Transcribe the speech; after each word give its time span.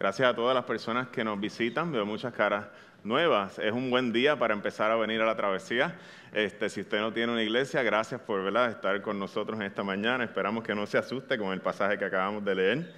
Gracias 0.00 0.30
a 0.30 0.34
todas 0.34 0.54
las 0.54 0.64
personas 0.64 1.08
que 1.08 1.22
nos 1.22 1.38
visitan. 1.38 1.92
Veo 1.92 2.06
muchas 2.06 2.32
caras 2.32 2.64
nuevas. 3.04 3.58
Es 3.58 3.70
un 3.70 3.90
buen 3.90 4.14
día 4.14 4.38
para 4.38 4.54
empezar 4.54 4.90
a 4.90 4.96
venir 4.96 5.20
a 5.20 5.26
la 5.26 5.36
travesía. 5.36 5.94
Este, 6.32 6.70
si 6.70 6.80
usted 6.80 7.00
no 7.00 7.12
tiene 7.12 7.30
una 7.30 7.42
iglesia, 7.42 7.82
gracias 7.82 8.18
por 8.22 8.42
¿verdad? 8.42 8.70
estar 8.70 9.02
con 9.02 9.18
nosotros 9.18 9.60
en 9.60 9.66
esta 9.66 9.82
mañana. 9.82 10.24
Esperamos 10.24 10.64
que 10.64 10.74
no 10.74 10.86
se 10.86 10.96
asuste 10.96 11.36
con 11.36 11.52
el 11.52 11.60
pasaje 11.60 11.98
que 11.98 12.06
acabamos 12.06 12.42
de 12.46 12.54
leer. 12.54 12.94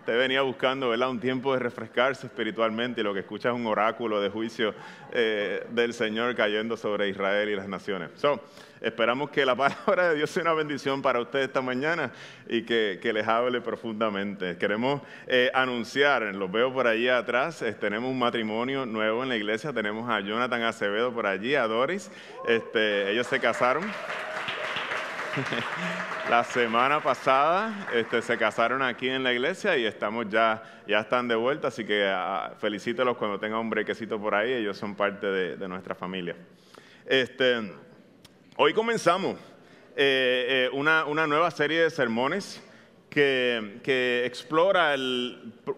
Usted 0.00 0.18
venía 0.18 0.42
buscando 0.42 0.88
¿verdad? 0.90 1.10
un 1.10 1.20
tiempo 1.20 1.52
de 1.52 1.58
refrescarse 1.58 2.26
espiritualmente 2.26 3.00
y 3.00 3.04
lo 3.04 3.14
que 3.14 3.20
escucha 3.20 3.50
es 3.50 3.54
un 3.54 3.66
oráculo 3.66 4.20
de 4.20 4.28
juicio 4.30 4.74
eh, 5.12 5.66
del 5.70 5.92
Señor 5.94 6.34
cayendo 6.34 6.76
sobre 6.76 7.08
Israel 7.08 7.48
y 7.48 7.56
las 7.56 7.68
naciones. 7.68 8.10
So, 8.16 8.40
esperamos 8.80 9.30
que 9.30 9.46
la 9.46 9.54
palabra 9.56 10.10
de 10.10 10.16
Dios 10.16 10.30
sea 10.30 10.42
una 10.42 10.52
bendición 10.52 11.02
para 11.02 11.20
usted 11.20 11.40
esta 11.40 11.60
mañana 11.60 12.12
y 12.48 12.62
que, 12.62 12.98
les 13.14 13.28
hable 13.28 13.60
profundamente. 13.60 14.56
Queremos 14.56 15.00
eh, 15.26 15.50
anunciar, 15.54 16.22
los 16.34 16.50
veo 16.50 16.72
por 16.72 16.86
allí 16.86 17.08
atrás, 17.08 17.62
eh, 17.62 17.72
tenemos 17.72 18.10
un 18.10 18.18
matrimonio 18.18 18.86
nuevo 18.86 19.22
en 19.22 19.28
la 19.28 19.36
iglesia, 19.36 19.72
tenemos 19.72 20.10
a 20.10 20.20
Jonathan 20.20 20.62
Acevedo 20.62 21.12
por 21.12 21.26
allí, 21.26 21.54
a 21.54 21.66
Doris, 21.66 22.10
este, 22.48 23.10
ellos 23.10 23.26
se 23.26 23.38
casaron. 23.38 23.84
La 26.30 26.44
semana 26.44 27.02
pasada 27.02 27.88
este, 27.92 28.22
se 28.22 28.38
casaron 28.38 28.82
aquí 28.82 29.08
en 29.08 29.22
la 29.22 29.32
iglesia 29.32 29.76
y 29.76 29.84
estamos 29.84 30.28
ya, 30.28 30.62
ya 30.86 31.00
están 31.00 31.28
de 31.28 31.34
vuelta, 31.34 31.68
así 31.68 31.84
que 31.84 32.12
uh, 32.12 32.54
felicítelos 32.58 33.16
cuando 33.16 33.38
tengan 33.38 33.60
un 33.60 33.70
brequecito 33.70 34.20
por 34.20 34.34
ahí, 34.34 34.52
ellos 34.52 34.76
son 34.76 34.94
parte 34.94 35.26
de, 35.26 35.68
nuestra 35.68 35.94
familia. 35.94 36.36
Este, 37.06 37.72
hoy 38.56 38.72
comenzamos 38.72 39.38
eh, 39.96 40.68
eh, 40.68 40.70
una, 40.72 41.26
nueva 41.26 41.50
serie 41.50 41.82
de 41.82 41.90
sermones 41.90 42.62
que, 43.10 43.80
que 43.82 44.24
explora 44.24 44.94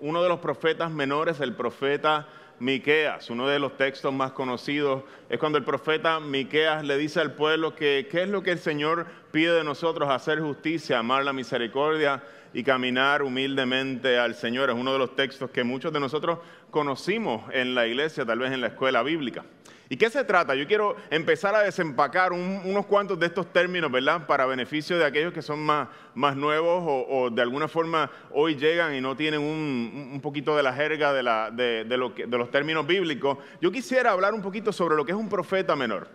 uno 0.01 0.23
de 0.23 0.29
los 0.29 0.39
profetas 0.41 0.91
menores, 0.91 1.41
el 1.41 1.55
profeta 1.55 2.29
Miqueas, 2.59 3.29
uno 3.31 3.47
de 3.47 3.59
los 3.59 3.77
textos 3.77 4.13
más 4.13 4.33
conocidos, 4.33 5.03
es 5.29 5.39
cuando 5.39 5.59
el 5.59 5.65
profeta 5.65 6.21
Miqueas 6.21 6.85
le 6.85 6.97
dice 6.97 7.21
al 7.21 7.33
pueblo 7.33 7.75
que 7.75 8.09
qué 8.11 8.23
es 8.23 8.29
lo 8.29 8.43
que 8.43 8.53
el 8.53 8.59
Señor 8.59 9.07
pide 9.31 9.53
de 9.53 9.65
nosotros, 9.65 10.09
hacer 10.09 10.41
justicia, 10.41 10.99
amar 10.99 11.25
la 11.25 11.33
misericordia 11.33 12.23
y 12.57 12.65
caminar 12.65 13.23
humildemente 13.23 14.19
al 14.19 14.35
Señor. 14.35 14.71
Es 14.71 14.77
uno 14.77 14.91
de 14.95 14.99
los 14.99 15.15
textos 15.15 15.51
que 15.51 15.63
muchos 15.63 15.93
de 15.93 16.01
nosotros 16.01 16.39
conocimos 16.71 17.43
en 17.53 17.75
la 17.75 17.87
iglesia, 17.87 18.25
tal 18.25 18.39
vez 18.39 18.51
en 18.51 18.63
la 18.63 18.69
escuela 18.69 19.03
bíblica. 19.03 19.45
¿Y 19.91 19.99
qué 19.99 20.09
se 20.09 20.25
trata? 20.25 20.55
Yo 20.55 20.67
quiero 20.67 20.97
empezar 21.11 21.55
a 21.55 21.61
desempacar 21.61 22.33
unos 22.33 22.87
cuantos 22.87 23.21
de 23.21 23.27
estos 23.27 23.53
términos, 23.53 23.93
¿verdad? 23.93 24.27
Para 24.27 24.47
beneficio 24.47 24.97
de 24.97 25.05
aquellos 25.05 25.35
que 25.35 25.43
son 25.43 25.61
más, 25.61 25.89
más 26.15 26.35
nuevos 26.35 26.83
o, 26.87 27.29
de 27.29 27.43
alguna 27.43 27.69
forma 27.69 28.11
hoy 28.31 28.57
llegan 28.57 28.95
y 28.95 29.03
no 29.03 29.15
tienen 29.15 29.43
un, 29.43 30.19
poquito 30.23 30.57
de 30.57 30.63
la 30.63 30.73
jerga 30.73 31.13
de, 31.13 31.23
la, 31.23 31.51
de, 31.51 31.85
lo 31.85 32.09
de 32.09 32.39
los 32.39 32.51
términos 32.51 32.87
bíblicos. 32.87 33.37
Yo 33.61 33.71
quisiera 33.71 34.13
hablar 34.13 34.33
un 34.33 34.41
poquito 34.41 34.73
sobre 34.73 34.97
lo 34.97 35.05
que 35.05 35.13
es 35.13 35.19
un 35.19 35.29
profeta 35.29 35.77
menor. 35.77 36.09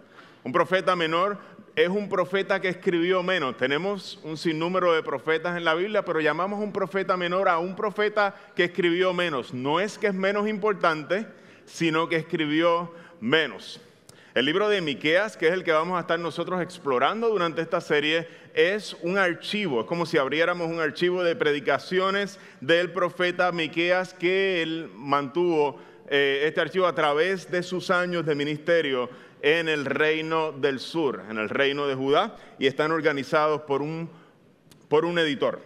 Un 0.44 0.52
profeta 0.52 0.96
menor 0.96 1.38
es 1.76 1.90
un 1.90 2.10
profeta 2.10 2.60
que 2.60 2.70
escribió 2.70 3.24
menos. 3.24 3.56
Tenemos 3.58 4.20
un 4.24 4.38
sinnúmero 4.38 4.94
de 4.94 5.04
profetas 5.04 5.58
en 5.58 5.64
la 5.64 5.74
Biblia, 5.74 6.04
pero 6.04 6.20
llamamos 6.20 6.60
un 6.60 6.74
profeta 6.74 7.16
menor 7.16 7.48
a 7.48 7.60
un 7.60 7.76
profeta 7.76 8.36
que 8.56 8.66
escribió 8.66 9.14
menos. 9.14 9.54
No 9.54 9.80
es 9.80 9.98
que 9.98 10.08
es 10.08 10.14
menos 10.14 10.48
importante, 10.48 11.26
sino 11.66 12.10
que 12.10 12.18
escribió 12.18 12.94
menos. 13.22 13.80
El 14.34 14.46
libro 14.46 14.70
de 14.70 14.82
Miqueas, 14.82 15.36
que 15.36 15.48
es 15.48 15.54
el 15.54 15.64
que 15.64 15.72
vamos 15.72 15.98
a 15.98 16.02
estar 16.02 16.20
nosotros 16.20 16.62
explorando 16.62 17.30
durante 17.30 17.62
esta 17.62 17.82
serie, 17.82 18.28
es 18.54 18.96
un 19.02 19.18
archivo, 19.18 19.82
es 19.82 19.88
como 19.88 20.06
si 20.06 20.18
abriéramos 20.18 20.70
un 20.70 20.80
archivo 20.80 21.24
de 21.24 21.36
predicaciones 21.36 22.40
del 22.62 22.92
profeta 22.92 23.52
Miqueas 23.52 24.14
que 24.14 24.62
él 24.62 24.90
mantuvo 24.96 25.80
eh, 26.10 26.44
este 26.46 26.60
archivo 26.60 26.88
a 26.88 26.96
través 26.96 27.50
de 27.52 27.64
sus 27.64 27.90
años 27.90 28.26
de 28.26 28.36
ministerio 28.36 29.10
en 29.42 29.70
el 29.70 29.86
reino 29.86 30.52
del 30.52 30.80
sur, 30.80 31.24
en 31.30 31.38
el 31.38 31.50
reino 31.50 31.88
de 31.88 31.96
Judá, 31.96 32.36
y 32.60 32.68
están 32.68 32.92
organizados 32.92 33.62
por 33.62 33.82
un, 33.82 34.10
por 34.88 35.06
un 35.06 35.18
editor. 35.20 35.62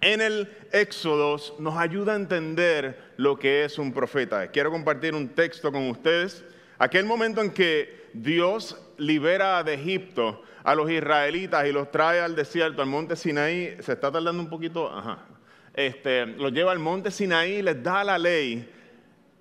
En 0.00 0.20
el 0.20 0.50
Éxodo 0.72 1.36
nos 1.58 1.76
ayuda 1.76 2.14
a 2.14 2.16
entender 2.16 3.12
lo 3.16 3.38
que 3.38 3.64
es 3.64 3.78
un 3.78 3.92
profeta. 3.92 4.48
Quiero 4.48 4.70
compartir 4.70 5.14
un 5.14 5.28
texto 5.28 5.70
con 5.70 5.88
ustedes. 5.90 6.42
Aquel 6.78 7.04
momento 7.04 7.42
en 7.42 7.50
que 7.50 8.08
Dios 8.14 8.80
libera 8.96 9.62
de 9.62 9.74
Egipto 9.74 10.42
a 10.64 10.74
los 10.74 10.90
israelitas 10.90 11.66
y 11.66 11.72
los 11.72 11.90
trae 11.90 12.20
al 12.20 12.34
desierto, 12.34 12.80
al 12.80 12.88
monte 12.88 13.14
Sinaí, 13.16 13.76
se 13.80 13.92
está 13.92 14.10
tardando 14.10 14.42
un 14.42 14.48
poquito, 14.48 14.90
ajá. 14.90 15.26
Este, 15.74 16.26
los 16.26 16.52
lleva 16.52 16.72
al 16.72 16.78
monte 16.78 17.10
Sinaí 17.10 17.62
les 17.62 17.82
da 17.82 18.02
la 18.02 18.18
ley. 18.18 18.68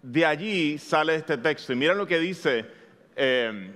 De 0.02 0.26
allí 0.26 0.78
sale 0.78 1.16
este 1.16 1.38
texto. 1.38 1.74
Y 1.74 1.76
miren 1.76 1.98
lo 1.98 2.08
que 2.08 2.20
dice 2.20 2.66
eh, 3.22 3.72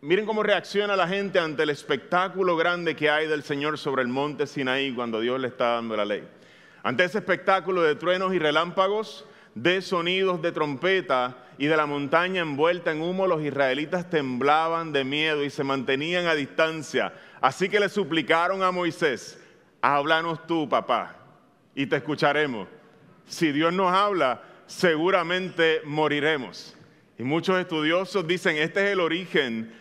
miren 0.00 0.24
cómo 0.24 0.42
reacciona 0.42 0.96
la 0.96 1.06
gente 1.06 1.38
ante 1.38 1.62
el 1.62 1.68
espectáculo 1.70 2.56
grande 2.56 2.96
que 2.96 3.10
hay 3.10 3.26
del 3.26 3.42
Señor 3.42 3.76
sobre 3.76 4.00
el 4.00 4.08
monte 4.08 4.46
Sinaí 4.46 4.94
cuando 4.94 5.20
Dios 5.20 5.38
le 5.38 5.48
está 5.48 5.74
dando 5.74 5.94
la 5.94 6.06
ley. 6.06 6.26
Ante 6.82 7.04
ese 7.04 7.18
espectáculo 7.18 7.82
de 7.82 7.96
truenos 7.96 8.32
y 8.32 8.38
relámpagos, 8.38 9.26
de 9.54 9.82
sonidos 9.82 10.40
de 10.40 10.52
trompeta 10.52 11.36
y 11.58 11.66
de 11.66 11.76
la 11.76 11.84
montaña 11.84 12.42
envuelta 12.42 12.92
en 12.92 13.02
humo, 13.02 13.26
los 13.26 13.42
israelitas 13.42 14.08
temblaban 14.08 14.92
de 14.92 15.04
miedo 15.04 15.44
y 15.44 15.50
se 15.50 15.64
mantenían 15.64 16.26
a 16.26 16.34
distancia. 16.34 17.12
Así 17.40 17.68
que 17.68 17.80
le 17.80 17.88
suplicaron 17.88 18.62
a 18.62 18.70
Moisés, 18.70 19.38
háblanos 19.82 20.46
tú, 20.46 20.68
papá, 20.68 21.16
y 21.74 21.86
te 21.86 21.96
escucharemos. 21.96 22.68
Si 23.26 23.52
Dios 23.52 23.72
nos 23.72 23.92
habla, 23.92 24.42
seguramente 24.66 25.82
moriremos. 25.84 26.75
Y 27.18 27.22
muchos 27.22 27.58
estudiosos 27.58 28.26
dicen, 28.26 28.56
este 28.56 28.84
es 28.84 28.92
el 28.92 29.00
origen 29.00 29.72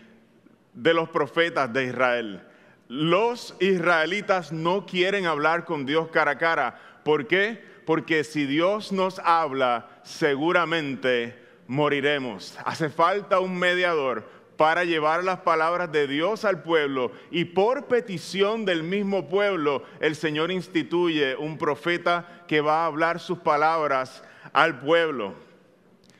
de 0.73 0.93
los 0.93 1.09
profetas 1.09 1.71
de 1.71 1.85
Israel. 1.85 2.41
Los 2.87 3.55
israelitas 3.59 4.51
no 4.51 4.85
quieren 4.85 5.25
hablar 5.25 5.65
con 5.65 5.85
Dios 5.85 6.09
cara 6.09 6.31
a 6.31 6.37
cara. 6.37 6.79
¿Por 7.03 7.27
qué? 7.27 7.63
Porque 7.85 8.23
si 8.23 8.45
Dios 8.45 8.91
nos 8.91 9.19
habla, 9.19 9.89
seguramente 10.03 11.35
moriremos. 11.67 12.57
Hace 12.63 12.89
falta 12.89 13.39
un 13.39 13.57
mediador 13.57 14.23
para 14.55 14.85
llevar 14.85 15.23
las 15.23 15.39
palabras 15.39 15.91
de 15.91 16.07
Dios 16.07 16.45
al 16.45 16.63
pueblo 16.63 17.11
y 17.31 17.45
por 17.45 17.87
petición 17.87 18.63
del 18.65 18.83
mismo 18.83 19.27
pueblo 19.27 19.83
el 19.99 20.15
Señor 20.15 20.51
instituye 20.51 21.35
un 21.35 21.57
profeta 21.57 22.43
que 22.47 22.61
va 22.61 22.83
a 22.83 22.85
hablar 22.85 23.19
sus 23.19 23.39
palabras 23.39 24.23
al 24.53 24.79
pueblo. 24.79 25.44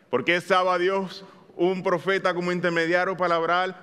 ¿Por 0.10 0.24
qué 0.24 0.36
estaba 0.36 0.78
Dios 0.78 1.26
un 1.56 1.84
profeta 1.84 2.34
como 2.34 2.52
intermediario 2.52 3.16
para 3.16 3.36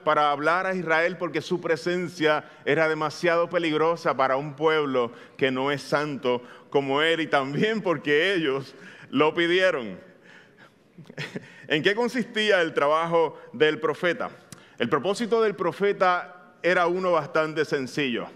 para 0.04 0.30
hablar 0.30 0.66
a 0.66 0.74
Israel? 0.74 1.16
Porque 1.16 1.40
su 1.40 1.60
presencia 1.60 2.44
era 2.64 2.88
demasiado 2.88 3.48
peligrosa 3.48 4.16
para 4.16 4.36
un 4.36 4.54
pueblo 4.54 5.12
que 5.36 5.50
no 5.50 5.70
es 5.70 5.82
santo 5.82 6.42
como 6.70 7.02
él 7.02 7.20
y 7.20 7.26
también 7.26 7.82
porque 7.82 8.34
ellos 8.34 8.74
lo 9.10 9.34
pidieron. 9.34 9.98
¿En 11.68 11.82
qué 11.82 11.94
consistía 11.94 12.60
el 12.60 12.74
trabajo 12.74 13.38
del 13.52 13.80
profeta? 13.80 14.30
El 14.78 14.88
propósito 14.88 15.42
del 15.42 15.54
profeta 15.54 16.54
era 16.62 16.86
uno 16.86 17.12
bastante 17.12 17.64
sencillo 17.64 18.28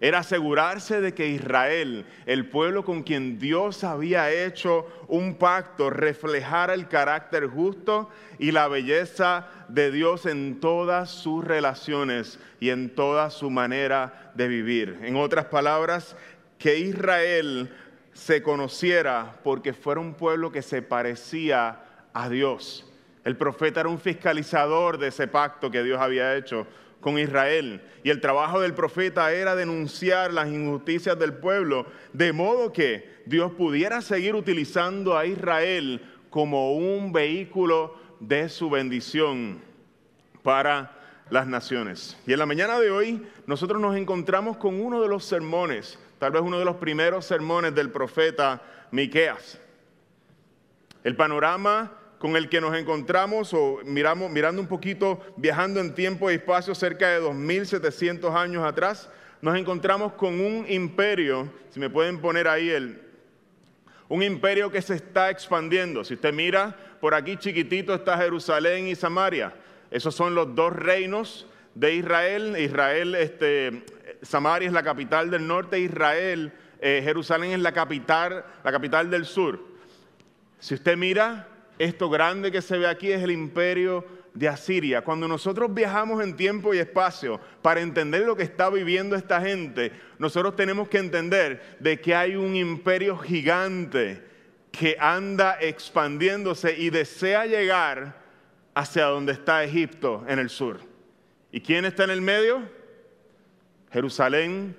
era 0.00 0.18
asegurarse 0.20 1.00
de 1.00 1.12
que 1.12 1.28
Israel, 1.28 2.06
el 2.26 2.48
pueblo 2.48 2.84
con 2.84 3.02
quien 3.02 3.38
Dios 3.38 3.82
había 3.82 4.30
hecho 4.30 4.86
un 5.08 5.34
pacto, 5.34 5.90
reflejara 5.90 6.74
el 6.74 6.88
carácter 6.88 7.48
justo 7.48 8.08
y 8.38 8.52
la 8.52 8.68
belleza 8.68 9.48
de 9.68 9.90
Dios 9.90 10.26
en 10.26 10.60
todas 10.60 11.10
sus 11.10 11.44
relaciones 11.44 12.38
y 12.60 12.70
en 12.70 12.94
toda 12.94 13.30
su 13.30 13.50
manera 13.50 14.32
de 14.34 14.46
vivir. 14.46 15.00
En 15.02 15.16
otras 15.16 15.46
palabras, 15.46 16.16
que 16.58 16.78
Israel 16.78 17.70
se 18.12 18.42
conociera 18.42 19.36
porque 19.42 19.72
fuera 19.72 20.00
un 20.00 20.14
pueblo 20.14 20.52
que 20.52 20.62
se 20.62 20.82
parecía 20.82 21.80
a 22.12 22.28
Dios. 22.28 22.84
El 23.24 23.36
profeta 23.36 23.80
era 23.80 23.88
un 23.88 24.00
fiscalizador 24.00 24.98
de 24.98 25.08
ese 25.08 25.28
pacto 25.28 25.70
que 25.70 25.82
Dios 25.82 26.00
había 26.00 26.36
hecho 26.36 26.66
con 27.00 27.18
Israel. 27.18 27.82
Y 28.02 28.10
el 28.10 28.20
trabajo 28.20 28.60
del 28.60 28.74
profeta 28.74 29.32
era 29.32 29.54
denunciar 29.54 30.32
las 30.32 30.48
injusticias 30.48 31.18
del 31.18 31.34
pueblo, 31.34 31.86
de 32.12 32.32
modo 32.32 32.72
que 32.72 33.18
Dios 33.26 33.52
pudiera 33.52 34.00
seguir 34.00 34.34
utilizando 34.34 35.16
a 35.16 35.26
Israel 35.26 36.02
como 36.30 36.74
un 36.74 37.12
vehículo 37.12 37.94
de 38.20 38.48
su 38.48 38.70
bendición 38.70 39.60
para 40.42 40.96
las 41.30 41.46
naciones. 41.46 42.16
Y 42.26 42.32
en 42.32 42.38
la 42.38 42.46
mañana 42.46 42.78
de 42.78 42.90
hoy 42.90 43.26
nosotros 43.46 43.80
nos 43.80 43.96
encontramos 43.96 44.56
con 44.56 44.80
uno 44.80 45.02
de 45.02 45.08
los 45.08 45.24
sermones, 45.24 45.98
tal 46.18 46.32
vez 46.32 46.42
uno 46.42 46.58
de 46.58 46.64
los 46.64 46.76
primeros 46.76 47.24
sermones 47.26 47.74
del 47.74 47.90
profeta 47.90 48.62
Miqueas. 48.90 49.60
El 51.04 51.16
panorama 51.16 51.97
con 52.18 52.36
el 52.36 52.48
que 52.48 52.60
nos 52.60 52.76
encontramos 52.76 53.54
o 53.54 53.80
miramos, 53.84 54.30
mirando 54.30 54.60
un 54.60 54.68
poquito, 54.68 55.20
viajando 55.36 55.80
en 55.80 55.94
tiempo 55.94 56.30
y 56.30 56.34
espacio 56.34 56.74
cerca 56.74 57.08
de 57.08 57.20
2700 57.20 58.34
años 58.34 58.64
atrás, 58.64 59.08
nos 59.40 59.56
encontramos 59.56 60.14
con 60.14 60.40
un 60.40 60.66
imperio, 60.68 61.48
si 61.70 61.78
me 61.78 61.88
pueden 61.88 62.20
poner 62.20 62.48
ahí 62.48 62.70
el, 62.70 63.00
un 64.08 64.22
imperio 64.22 64.70
que 64.70 64.82
se 64.82 64.94
está 64.94 65.30
expandiendo. 65.30 66.02
Si 66.02 66.14
usted 66.14 66.32
mira, 66.32 66.74
por 67.00 67.14
aquí 67.14 67.36
chiquitito 67.36 67.94
está 67.94 68.16
Jerusalén 68.16 68.88
y 68.88 68.96
Samaria. 68.96 69.54
Esos 69.90 70.14
son 70.14 70.34
los 70.34 70.54
dos 70.54 70.72
reinos 70.72 71.46
de 71.74 71.94
Israel. 71.94 72.56
Israel, 72.58 73.14
este, 73.14 73.84
Samaria 74.22 74.66
es 74.66 74.72
la 74.72 74.82
capital 74.82 75.30
del 75.30 75.46
norte, 75.46 75.78
Israel, 75.78 76.52
eh, 76.80 77.00
Jerusalén 77.04 77.52
es 77.52 77.60
la 77.60 77.72
capital, 77.72 78.44
la 78.64 78.72
capital 78.72 79.10
del 79.10 79.24
sur. 79.24 79.60
Si 80.58 80.74
usted 80.74 80.96
mira, 80.96 81.46
esto 81.78 82.10
grande 82.10 82.50
que 82.50 82.62
se 82.62 82.78
ve 82.78 82.86
aquí 82.86 83.12
es 83.12 83.22
el 83.22 83.30
imperio 83.30 84.04
de 84.34 84.48
Asiria. 84.48 85.02
Cuando 85.02 85.26
nosotros 85.26 85.72
viajamos 85.72 86.22
en 86.22 86.36
tiempo 86.36 86.74
y 86.74 86.78
espacio 86.78 87.40
para 87.62 87.80
entender 87.80 88.22
lo 88.22 88.36
que 88.36 88.42
está 88.42 88.70
viviendo 88.70 89.16
esta 89.16 89.40
gente, 89.40 89.92
nosotros 90.18 90.56
tenemos 90.56 90.88
que 90.88 90.98
entender 90.98 91.76
de 91.80 92.00
que 92.00 92.14
hay 92.14 92.36
un 92.36 92.54
imperio 92.54 93.16
gigante 93.18 94.22
que 94.70 94.96
anda 95.00 95.58
expandiéndose 95.60 96.78
y 96.78 96.90
desea 96.90 97.46
llegar 97.46 98.22
hacia 98.74 99.06
donde 99.06 99.32
está 99.32 99.64
Egipto 99.64 100.24
en 100.28 100.38
el 100.38 100.50
sur. 100.50 100.80
¿Y 101.50 101.60
quién 101.60 101.84
está 101.84 102.04
en 102.04 102.10
el 102.10 102.20
medio? 102.20 102.62
Jerusalén 103.90 104.76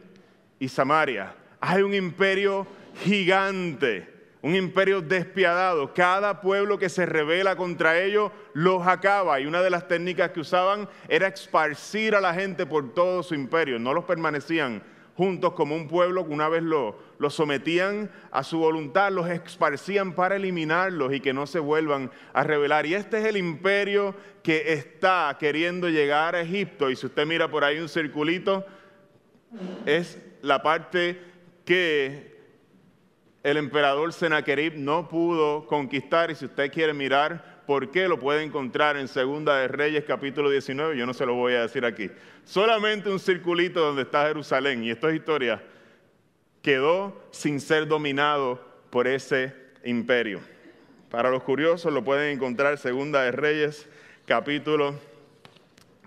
y 0.60 0.70
Samaria. 0.70 1.36
Hay 1.60 1.82
un 1.82 1.94
imperio 1.94 2.66
gigante 3.04 4.19
un 4.42 4.56
imperio 4.56 5.02
despiadado. 5.02 5.94
Cada 5.94 6.42
pueblo 6.42 6.78
que 6.78 6.90
se 6.90 7.06
revela 7.06 7.56
contra 7.56 8.00
ellos 8.00 8.32
los 8.54 8.86
acaba. 8.88 9.40
Y 9.40 9.46
una 9.46 9.62
de 9.62 9.70
las 9.70 9.88
técnicas 9.88 10.32
que 10.32 10.40
usaban 10.40 10.88
era 11.08 11.28
esparcir 11.28 12.16
a 12.16 12.22
la 12.22 12.34
gente 12.34 12.66
por 12.66 12.94
todo 12.94 13.24
su 13.24 13.36
imperio. 13.36 13.80
No 13.80 13.94
los 13.94 14.06
permanecían 14.06 14.82
juntos 15.16 15.52
como 15.52 15.76
un 15.76 15.90
pueblo 15.90 16.26
que 16.26 16.34
una 16.34 16.48
vez 16.48 16.64
lo, 16.64 16.98
lo 17.18 17.30
sometían 17.30 18.10
a 18.32 18.42
su 18.42 18.60
voluntad, 18.60 19.12
los 19.12 19.30
esparcían 19.30 20.14
para 20.14 20.38
eliminarlos 20.38 21.14
y 21.14 21.20
que 21.20 21.34
no 21.34 21.46
se 21.46 21.60
vuelvan 21.60 22.10
a 22.32 22.44
rebelar. 22.44 22.86
Y 22.86 22.94
este 22.94 23.20
es 23.20 23.26
el 23.26 23.36
imperio 23.36 24.16
que 24.42 24.72
está 24.72 25.36
queriendo 25.38 25.90
llegar 25.90 26.36
a 26.36 26.42
Egipto. 26.42 26.90
Y 26.90 26.96
si 26.96 27.08
usted 27.08 27.26
mira 27.26 27.52
por 27.52 27.66
ahí 27.66 27.80
un 27.80 27.90
circulito, 27.90 28.66
es 29.86 30.18
la 30.42 30.64
parte 30.64 31.22
que 31.66 32.39
el 33.50 33.58
emperador 33.58 34.14
Sennacherib 34.14 34.74
no 34.76 35.10
pudo 35.10 35.66
conquistar 35.66 36.30
y 36.30 36.36
si 36.36 36.46
usted 36.46 36.72
quiere 36.72 36.94
mirar 36.94 37.64
por 37.66 37.90
qué 37.90 38.08
lo 38.08 38.20
puede 38.20 38.44
encontrar 38.44 38.96
en 38.98 39.08
Segunda 39.08 39.58
de 39.58 39.68
Reyes 39.68 40.04
capítulo 40.06 40.50
19, 40.50 40.98
yo 40.98 41.06
no 41.06 41.14
se 41.14 41.26
lo 41.26 41.34
voy 41.36 41.54
a 41.54 41.62
decir 41.62 41.86
aquí. 41.86 42.12
Solamente 42.44 43.10
un 43.10 43.20
circulito 43.20 43.80
donde 43.80 44.04
está 44.04 44.28
Jerusalén 44.28 44.84
y 44.84 44.92
esta 44.92 45.12
historia 45.12 45.64
quedó 46.62 47.20
sin 47.32 47.60
ser 47.60 47.88
dominado 47.88 48.60
por 48.90 49.08
ese 49.08 49.56
imperio. 49.84 50.42
Para 51.10 51.32
los 51.32 51.44
curiosos 51.44 51.92
lo 51.92 52.04
pueden 52.04 52.36
encontrar 52.36 52.78
Segunda 52.78 53.24
de 53.24 53.32
Reyes 53.32 53.88
capítulo 54.26 54.94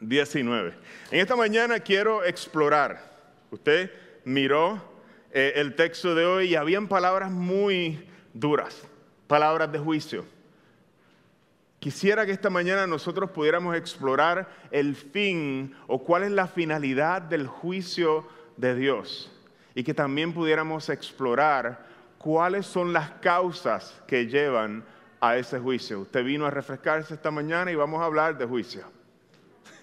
19. 0.00 0.75
En 1.11 1.21
esta 1.21 1.35
mañana 1.35 1.81
quiero 1.81 2.25
explorar. 2.25 3.11
Usted 3.50 3.91
miró 4.25 4.92
eh, 5.32 5.55
el 5.56 5.75
texto 5.75 6.14
de 6.14 6.26
hoy 6.26 6.49
y 6.49 6.56
habían 6.56 6.88
palabras 6.88 7.31
muy 7.31 8.06
duras, 8.34 8.87
palabras 9.26 9.73
de 9.73 9.79
juicio. 9.79 10.26
Quisiera 11.79 12.26
que 12.26 12.32
esta 12.32 12.50
mañana 12.50 12.87
nosotros 12.87 13.31
pudiéramos 13.31 13.75
explorar 13.75 14.49
el 14.70 14.94
fin 14.94 15.75
o 15.87 16.05
cuál 16.05 16.23
es 16.25 16.31
la 16.31 16.46
finalidad 16.46 17.23
del 17.23 17.46
juicio 17.46 18.29
de 18.58 18.75
Dios 18.75 19.32
y 19.75 19.82
que 19.82 19.94
también 19.94 20.34
pudiéramos 20.34 20.90
explorar 20.90 21.87
cuáles 22.19 22.67
son 22.67 22.93
las 22.93 23.11
causas 23.12 24.00
que 24.06 24.26
llevan 24.26 24.84
a 25.19 25.37
ese 25.38 25.58
juicio. 25.58 26.00
Usted 26.00 26.23
vino 26.23 26.44
a 26.44 26.50
refrescarse 26.50 27.14
esta 27.14 27.31
mañana 27.31 27.73
y 27.73 27.75
vamos 27.75 28.02
a 28.02 28.05
hablar 28.05 28.37
de 28.37 28.44
juicio. 28.44 28.84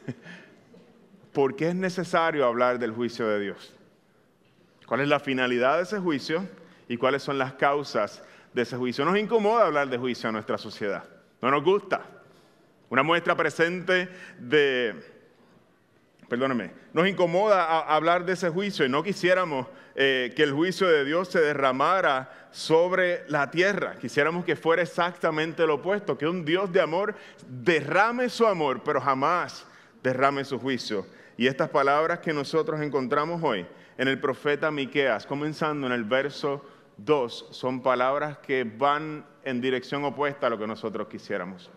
¿Por 1.34 1.56
qué 1.56 1.70
es 1.70 1.76
necesario 1.76 2.46
hablar 2.46 2.78
del 2.78 2.92
juicio 2.92 3.28
de 3.28 3.40
Dios? 3.40 3.74
Cuál 4.90 5.02
es 5.02 5.08
la 5.08 5.20
finalidad 5.20 5.78
de 5.78 5.84
ese 5.84 6.00
juicio 6.00 6.50
y 6.88 6.98
cuáles 6.98 7.22
son 7.22 7.38
las 7.38 7.54
causas 7.54 8.24
de 8.56 8.64
ese 8.64 8.76
juicio. 8.76 9.06
Nos 9.06 9.20
incomoda 9.20 9.68
hablar 9.68 9.88
de 9.88 10.00
juicio 10.00 10.28
a 10.28 10.32
nuestra 10.32 10.58
sociedad, 10.58 11.04
no 11.44 11.52
nos 11.52 11.64
gusta. 11.64 12.02
Una 12.90 13.04
muestra 13.04 13.38
presente 13.38 14.10
de, 14.40 14.96
perdóneme, 16.28 16.72
nos 16.92 17.08
incomoda 17.08 17.82
hablar 17.82 18.26
de 18.26 18.34
ese 18.34 18.50
juicio 18.50 18.84
y 18.84 18.90
no 18.90 19.04
quisiéramos 19.04 19.68
eh, 19.94 20.34
que 20.36 20.42
el 20.42 20.54
juicio 20.54 20.88
de 20.88 21.06
Dios 21.06 21.28
se 21.28 21.40
derramara 21.40 22.48
sobre 22.50 23.30
la 23.30 23.52
tierra. 23.52 23.96
Quisiéramos 24.02 24.44
que 24.44 24.56
fuera 24.56 24.82
exactamente 24.82 25.68
lo 25.68 25.76
opuesto, 25.76 26.18
que 26.18 26.28
un 26.28 26.44
Dios 26.44 26.72
de 26.72 26.82
amor 26.82 27.14
derrame 27.48 28.28
su 28.28 28.48
amor, 28.48 28.82
pero 28.84 29.00
jamás 29.00 29.68
derrame 30.02 30.44
su 30.44 30.58
juicio. 30.58 31.06
Y 31.38 31.46
estas 31.46 31.70
palabras 31.70 32.20
que 32.20 32.34
nosotros 32.34 32.82
encontramos 32.82 33.40
hoy 33.44 33.68
en 34.00 34.08
el 34.08 34.18
profeta 34.18 34.72
Miqueas, 34.72 35.26
comenzando 35.26 35.86
en 35.86 35.92
el 35.92 36.06
verso 36.06 36.64
2, 36.96 37.48
son 37.52 37.82
palabras 37.84 38.38
que 38.38 38.64
van 38.64 39.26
en 39.44 39.60
dirección 39.60 40.06
opuesta 40.06 40.48
a 40.48 40.50
lo 40.50 40.58
que 40.58 40.66
nosotros 40.66 41.10
quisiéramos. 41.10 41.70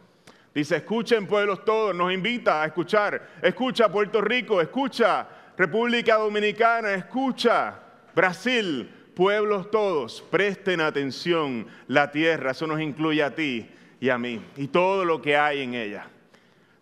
Dice, 0.54 0.76
escuchen 0.76 1.26
pueblos 1.26 1.64
todos, 1.64 1.96
nos 1.96 2.12
invita 2.12 2.62
a 2.62 2.66
escuchar. 2.66 3.28
Escucha 3.42 3.90
Puerto 3.90 4.20
Rico, 4.20 4.60
escucha 4.60 5.26
República 5.58 6.14
Dominicana, 6.14 6.94
escucha 6.94 7.80
Brasil, 8.14 8.88
pueblos 9.16 9.69
todos, 9.72 10.22
presten 10.30 10.80
atención 10.80 11.66
la 11.88 12.12
tierra, 12.12 12.52
eso 12.52 12.69
nos 12.69 12.80
incluye 12.80 13.24
a 13.24 13.34
ti 13.34 13.69
y 13.98 14.10
a 14.10 14.16
mí 14.16 14.40
y 14.56 14.69
todo 14.69 15.04
lo 15.04 15.20
que 15.20 15.36
hay 15.36 15.62
en 15.62 15.74
ella. 15.74 16.06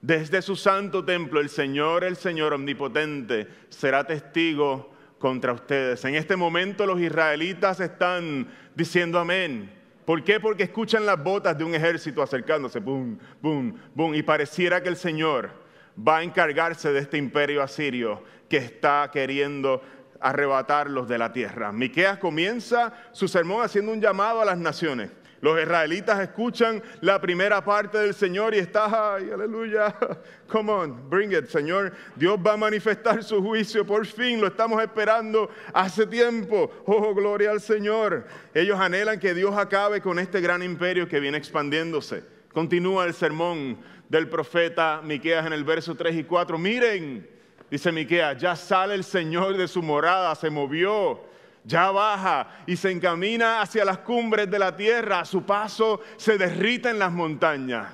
Desde 0.02 0.42
su 0.42 0.54
santo 0.54 1.02
templo 1.02 1.40
el 1.40 1.48
Señor, 1.48 2.04
el 2.04 2.16
Señor 2.16 2.52
omnipotente, 2.52 3.48
será 3.70 4.04
testigo 4.04 4.89
contra 5.20 5.52
ustedes. 5.52 6.04
En 6.06 6.16
este 6.16 6.34
momento 6.34 6.86
los 6.86 6.98
israelitas 6.98 7.78
están 7.78 8.48
diciendo 8.74 9.20
amén. 9.20 9.70
¿Por 10.04 10.24
qué? 10.24 10.40
Porque 10.40 10.64
escuchan 10.64 11.06
las 11.06 11.22
botas 11.22 11.56
de 11.56 11.62
un 11.62 11.74
ejército 11.74 12.22
acercándose, 12.22 12.80
boom, 12.80 13.18
boom, 13.40 13.78
boom, 13.94 14.14
y 14.14 14.22
pareciera 14.22 14.82
que 14.82 14.88
el 14.88 14.96
Señor 14.96 15.50
va 15.96 16.18
a 16.18 16.22
encargarse 16.22 16.90
de 16.90 17.00
este 17.00 17.18
imperio 17.18 17.62
asirio 17.62 18.24
que 18.48 18.56
está 18.56 19.08
queriendo 19.12 19.82
arrebatarlos 20.20 21.06
de 21.06 21.18
la 21.18 21.32
tierra. 21.32 21.70
Miqueas 21.70 22.18
comienza 22.18 22.92
su 23.12 23.28
sermón 23.28 23.62
haciendo 23.62 23.92
un 23.92 24.00
llamado 24.00 24.40
a 24.40 24.44
las 24.46 24.58
naciones. 24.58 25.10
Los 25.40 25.58
israelitas 25.58 26.20
escuchan 26.20 26.82
la 27.00 27.18
primera 27.18 27.64
parte 27.64 27.96
del 27.96 28.12
Señor 28.12 28.54
y 28.54 28.58
está, 28.58 29.14
ay, 29.14 29.30
aleluya, 29.30 29.96
come 30.46 30.70
on, 30.70 31.08
bring 31.08 31.32
it, 31.32 31.46
Señor. 31.46 31.94
Dios 32.14 32.38
va 32.38 32.52
a 32.52 32.56
manifestar 32.58 33.24
su 33.24 33.42
juicio, 33.42 33.86
por 33.86 34.04
fin, 34.04 34.38
lo 34.38 34.48
estamos 34.48 34.82
esperando 34.82 35.48
hace 35.72 36.06
tiempo. 36.06 36.70
Oh, 36.84 37.14
gloria 37.14 37.52
al 37.52 37.60
Señor. 37.62 38.26
Ellos 38.52 38.78
anhelan 38.78 39.18
que 39.18 39.32
Dios 39.32 39.56
acabe 39.56 40.02
con 40.02 40.18
este 40.18 40.42
gran 40.42 40.62
imperio 40.62 41.08
que 41.08 41.20
viene 41.20 41.38
expandiéndose. 41.38 42.22
Continúa 42.52 43.06
el 43.06 43.14
sermón 43.14 43.78
del 44.10 44.28
profeta 44.28 45.00
Miqueas 45.02 45.46
en 45.46 45.54
el 45.54 45.64
verso 45.64 45.94
3 45.94 46.16
y 46.16 46.24
4. 46.24 46.58
Miren, 46.58 47.26
dice 47.70 47.90
Miqueas, 47.92 48.36
ya 48.36 48.56
sale 48.56 48.94
el 48.94 49.04
Señor 49.04 49.56
de 49.56 49.68
su 49.68 49.82
morada, 49.82 50.34
se 50.34 50.50
movió 50.50 51.29
ya 51.64 51.90
baja 51.90 52.48
y 52.66 52.76
se 52.76 52.90
encamina 52.90 53.60
hacia 53.60 53.84
las 53.84 53.98
cumbres 53.98 54.50
de 54.50 54.58
la 54.58 54.76
tierra. 54.76 55.20
A 55.20 55.24
su 55.24 55.44
paso 55.44 56.00
se 56.16 56.38
derriten 56.38 56.98
las 56.98 57.12
montañas, 57.12 57.88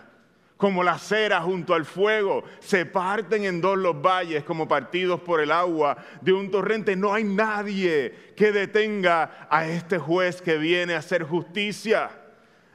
como 0.57 0.83
la 0.83 0.99
cera 0.99 1.41
junto 1.41 1.75
al 1.75 1.85
fuego. 1.85 2.45
Se 2.61 2.87
parten 2.87 3.45
en 3.45 3.61
dos 3.61 3.77
los 3.77 4.01
valles 4.01 4.45
como 4.45 4.69
partidos 4.69 5.21
por 5.21 5.41
el 5.41 5.51
agua 5.51 5.97
de 6.21 6.33
un 6.33 6.51
torrente. 6.51 6.97
No 6.97 7.13
hay 7.13 7.25
nadie 7.25 8.33
que 8.37 8.53
detenga 8.53 9.49
a 9.51 9.67
este 9.67 9.99
juez 9.99 10.41
que 10.41 10.59
viene 10.59 10.95
a 10.95 10.99
hacer 10.99 11.25
justicia. 11.25 12.11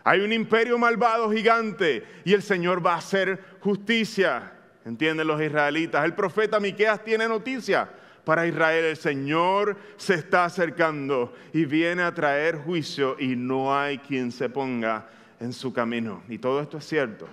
Hay 0.03 0.21
un 0.21 0.33
imperio 0.33 0.77
malvado 0.77 1.31
gigante 1.31 2.03
y 2.25 2.33
el 2.33 2.41
Señor 2.41 2.85
va 2.85 2.95
a 2.95 2.97
hacer 2.97 3.39
justicia. 3.59 4.53
¿Entienden 4.83 5.27
los 5.27 5.39
israelitas? 5.39 6.03
El 6.03 6.15
profeta 6.15 6.59
Miqueas 6.59 7.03
tiene 7.03 7.27
noticia 7.27 7.87
para 8.23 8.47
Israel. 8.47 8.85
El 8.85 8.97
Señor 8.97 9.77
se 9.97 10.15
está 10.15 10.45
acercando 10.45 11.33
y 11.53 11.65
viene 11.65 12.03
a 12.03 12.13
traer 12.13 12.57
juicio 12.57 13.15
y 13.19 13.35
no 13.35 13.75
hay 13.75 13.97
quien 13.99 14.31
se 14.31 14.49
ponga 14.49 15.09
en 15.39 15.53
su 15.53 15.73
camino. 15.73 16.23
Y 16.29 16.37
todo 16.37 16.61
esto 16.61 16.77
es 16.77 16.85
cierto. 16.85 17.27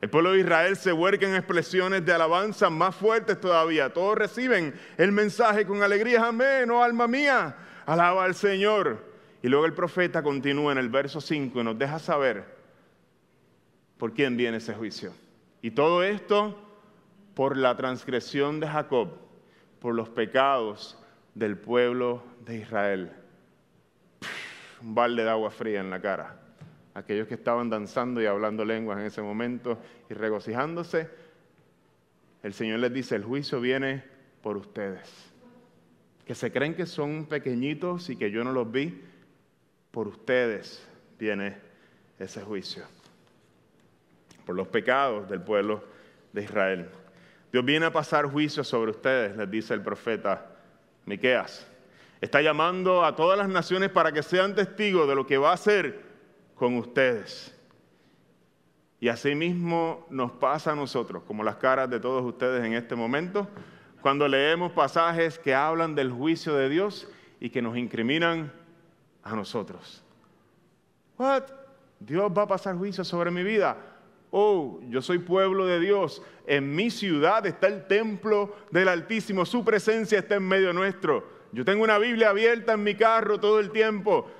El 0.00 0.08
pueblo 0.08 0.32
de 0.32 0.40
Israel 0.40 0.76
se 0.76 0.92
vuelca 0.92 1.28
en 1.28 1.34
expresiones 1.34 2.04
de 2.06 2.12
alabanza 2.12 2.70
más 2.70 2.96
fuertes 2.96 3.38
todavía. 3.38 3.92
Todos 3.92 4.16
reciben 4.16 4.74
el 4.96 5.12
mensaje 5.12 5.66
con 5.66 5.82
alegría. 5.82 6.26
Amén, 6.26 6.70
oh 6.70 6.82
alma 6.82 7.06
mía, 7.06 7.54
alaba 7.84 8.24
al 8.24 8.34
Señor. 8.34 9.04
Y 9.42 9.48
luego 9.48 9.66
el 9.66 9.74
profeta 9.74 10.22
continúa 10.22 10.72
en 10.72 10.78
el 10.78 10.88
verso 10.88 11.20
5 11.20 11.60
y 11.60 11.64
nos 11.64 11.78
deja 11.78 11.98
saber 11.98 12.44
por 13.98 14.14
quién 14.14 14.36
viene 14.36 14.56
ese 14.56 14.74
juicio. 14.74 15.12
Y 15.60 15.72
todo 15.72 16.02
esto 16.02 16.58
por 17.34 17.56
la 17.56 17.76
transgresión 17.76 18.58
de 18.58 18.68
Jacob 18.68 19.19
por 19.80 19.94
los 19.94 20.08
pecados 20.08 20.98
del 21.34 21.56
pueblo 21.56 22.22
de 22.44 22.58
Israel. 22.58 23.12
un 24.82 24.94
balde 24.94 25.24
de 25.24 25.30
agua 25.30 25.50
fría 25.50 25.80
en 25.80 25.90
la 25.90 26.00
cara. 26.00 26.40
Aquellos 26.94 27.28
que 27.28 27.34
estaban 27.34 27.70
danzando 27.70 28.20
y 28.20 28.26
hablando 28.26 28.64
lenguas 28.64 28.98
en 28.98 29.06
ese 29.06 29.22
momento 29.22 29.78
y 30.08 30.14
regocijándose, 30.14 31.08
el 32.42 32.52
Señor 32.54 32.80
les 32.80 32.92
dice, 32.92 33.16
el 33.16 33.24
juicio 33.24 33.60
viene 33.60 34.02
por 34.42 34.56
ustedes. 34.56 35.32
Que 36.24 36.34
se 36.34 36.50
creen 36.50 36.74
que 36.74 36.86
son 36.86 37.26
pequeñitos 37.26 38.08
y 38.08 38.16
que 38.16 38.30
yo 38.30 38.42
no 38.44 38.52
los 38.52 38.70
vi, 38.70 39.02
por 39.90 40.08
ustedes 40.08 40.86
viene 41.18 41.56
ese 42.18 42.40
juicio. 42.42 42.84
Por 44.46 44.54
los 44.54 44.68
pecados 44.68 45.28
del 45.28 45.42
pueblo 45.42 45.84
de 46.32 46.44
Israel. 46.44 46.88
Dios 47.52 47.64
viene 47.64 47.86
a 47.86 47.92
pasar 47.92 48.26
juicio 48.26 48.62
sobre 48.62 48.92
ustedes, 48.92 49.36
les 49.36 49.50
dice 49.50 49.74
el 49.74 49.82
profeta 49.82 50.46
Miqueas. 51.06 51.66
Está 52.20 52.42
llamando 52.42 53.04
a 53.04 53.16
todas 53.16 53.38
las 53.38 53.48
naciones 53.48 53.90
para 53.90 54.12
que 54.12 54.22
sean 54.22 54.54
testigos 54.54 55.08
de 55.08 55.14
lo 55.14 55.26
que 55.26 55.38
va 55.38 55.50
a 55.50 55.54
hacer 55.54 56.00
con 56.54 56.76
ustedes. 56.76 57.56
Y 59.00 59.08
asimismo 59.08 60.06
nos 60.10 60.32
pasa 60.32 60.72
a 60.72 60.76
nosotros, 60.76 61.22
como 61.26 61.42
las 61.42 61.56
caras 61.56 61.88
de 61.88 61.98
todos 61.98 62.22
ustedes 62.22 62.64
en 62.64 62.74
este 62.74 62.94
momento, 62.94 63.48
cuando 64.02 64.28
leemos 64.28 64.72
pasajes 64.72 65.38
que 65.38 65.54
hablan 65.54 65.94
del 65.94 66.10
juicio 66.12 66.54
de 66.54 66.68
Dios 66.68 67.08
y 67.40 67.48
que 67.48 67.62
nos 67.62 67.76
incriminan 67.76 68.52
a 69.22 69.34
nosotros. 69.34 70.04
What? 71.16 71.44
Dios 71.98 72.30
va 72.36 72.42
a 72.42 72.46
pasar 72.46 72.76
juicio 72.76 73.04
sobre 73.04 73.30
mi 73.30 73.42
vida. 73.42 73.76
Oh, 74.30 74.80
yo 74.88 75.02
soy 75.02 75.18
pueblo 75.18 75.66
de 75.66 75.80
Dios. 75.80 76.22
En 76.46 76.74
mi 76.74 76.90
ciudad 76.90 77.44
está 77.46 77.66
el 77.66 77.86
templo 77.86 78.56
del 78.70 78.88
Altísimo. 78.88 79.44
Su 79.44 79.64
presencia 79.64 80.20
está 80.20 80.36
en 80.36 80.46
medio 80.46 80.72
nuestro. 80.72 81.28
Yo 81.52 81.64
tengo 81.64 81.82
una 81.82 81.98
Biblia 81.98 82.30
abierta 82.30 82.74
en 82.74 82.84
mi 82.84 82.94
carro 82.94 83.40
todo 83.40 83.58
el 83.58 83.70
tiempo. 83.70 84.30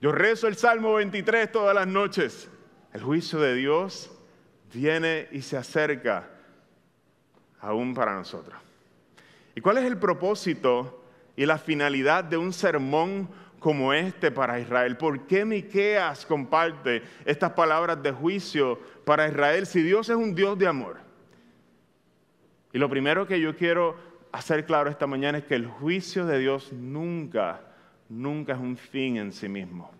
Yo 0.00 0.12
rezo 0.12 0.48
el 0.48 0.56
Salmo 0.56 0.94
23 0.94 1.52
todas 1.52 1.74
las 1.74 1.86
noches. 1.86 2.50
El 2.92 3.02
juicio 3.02 3.38
de 3.38 3.54
Dios 3.54 4.10
viene 4.72 5.28
y 5.30 5.42
se 5.42 5.56
acerca 5.56 6.28
aún 7.60 7.94
para 7.94 8.14
nosotros. 8.14 8.58
¿Y 9.54 9.60
cuál 9.60 9.78
es 9.78 9.84
el 9.84 9.98
propósito 9.98 11.04
y 11.36 11.46
la 11.46 11.58
finalidad 11.58 12.24
de 12.24 12.36
un 12.36 12.52
sermón 12.52 13.28
como 13.68 13.92
este 13.92 14.30
para 14.30 14.58
Israel? 14.58 14.96
¿Por 14.96 15.26
qué 15.26 15.44
Miqueas 15.44 16.24
comparte 16.24 17.02
estas 17.26 17.50
palabras 17.50 18.02
de 18.02 18.12
juicio 18.12 18.78
para 19.04 19.28
Israel 19.28 19.66
si 19.66 19.82
Dios 19.82 20.08
es 20.08 20.16
un 20.16 20.34
Dios 20.34 20.58
de 20.58 20.66
amor? 20.66 20.96
Y 22.72 22.78
lo 22.78 22.88
primero 22.88 23.26
que 23.26 23.38
yo 23.38 23.54
quiero 23.54 23.94
hacer 24.32 24.64
claro 24.64 24.88
esta 24.88 25.06
mañana 25.06 25.36
es 25.36 25.44
que 25.44 25.54
el 25.54 25.66
juicio 25.66 26.24
de 26.24 26.38
Dios 26.38 26.72
nunca, 26.72 27.60
nunca 28.08 28.54
es 28.54 28.58
un 28.58 28.78
fin 28.78 29.18
en 29.18 29.32
sí 29.32 29.50
mismo. 29.50 29.90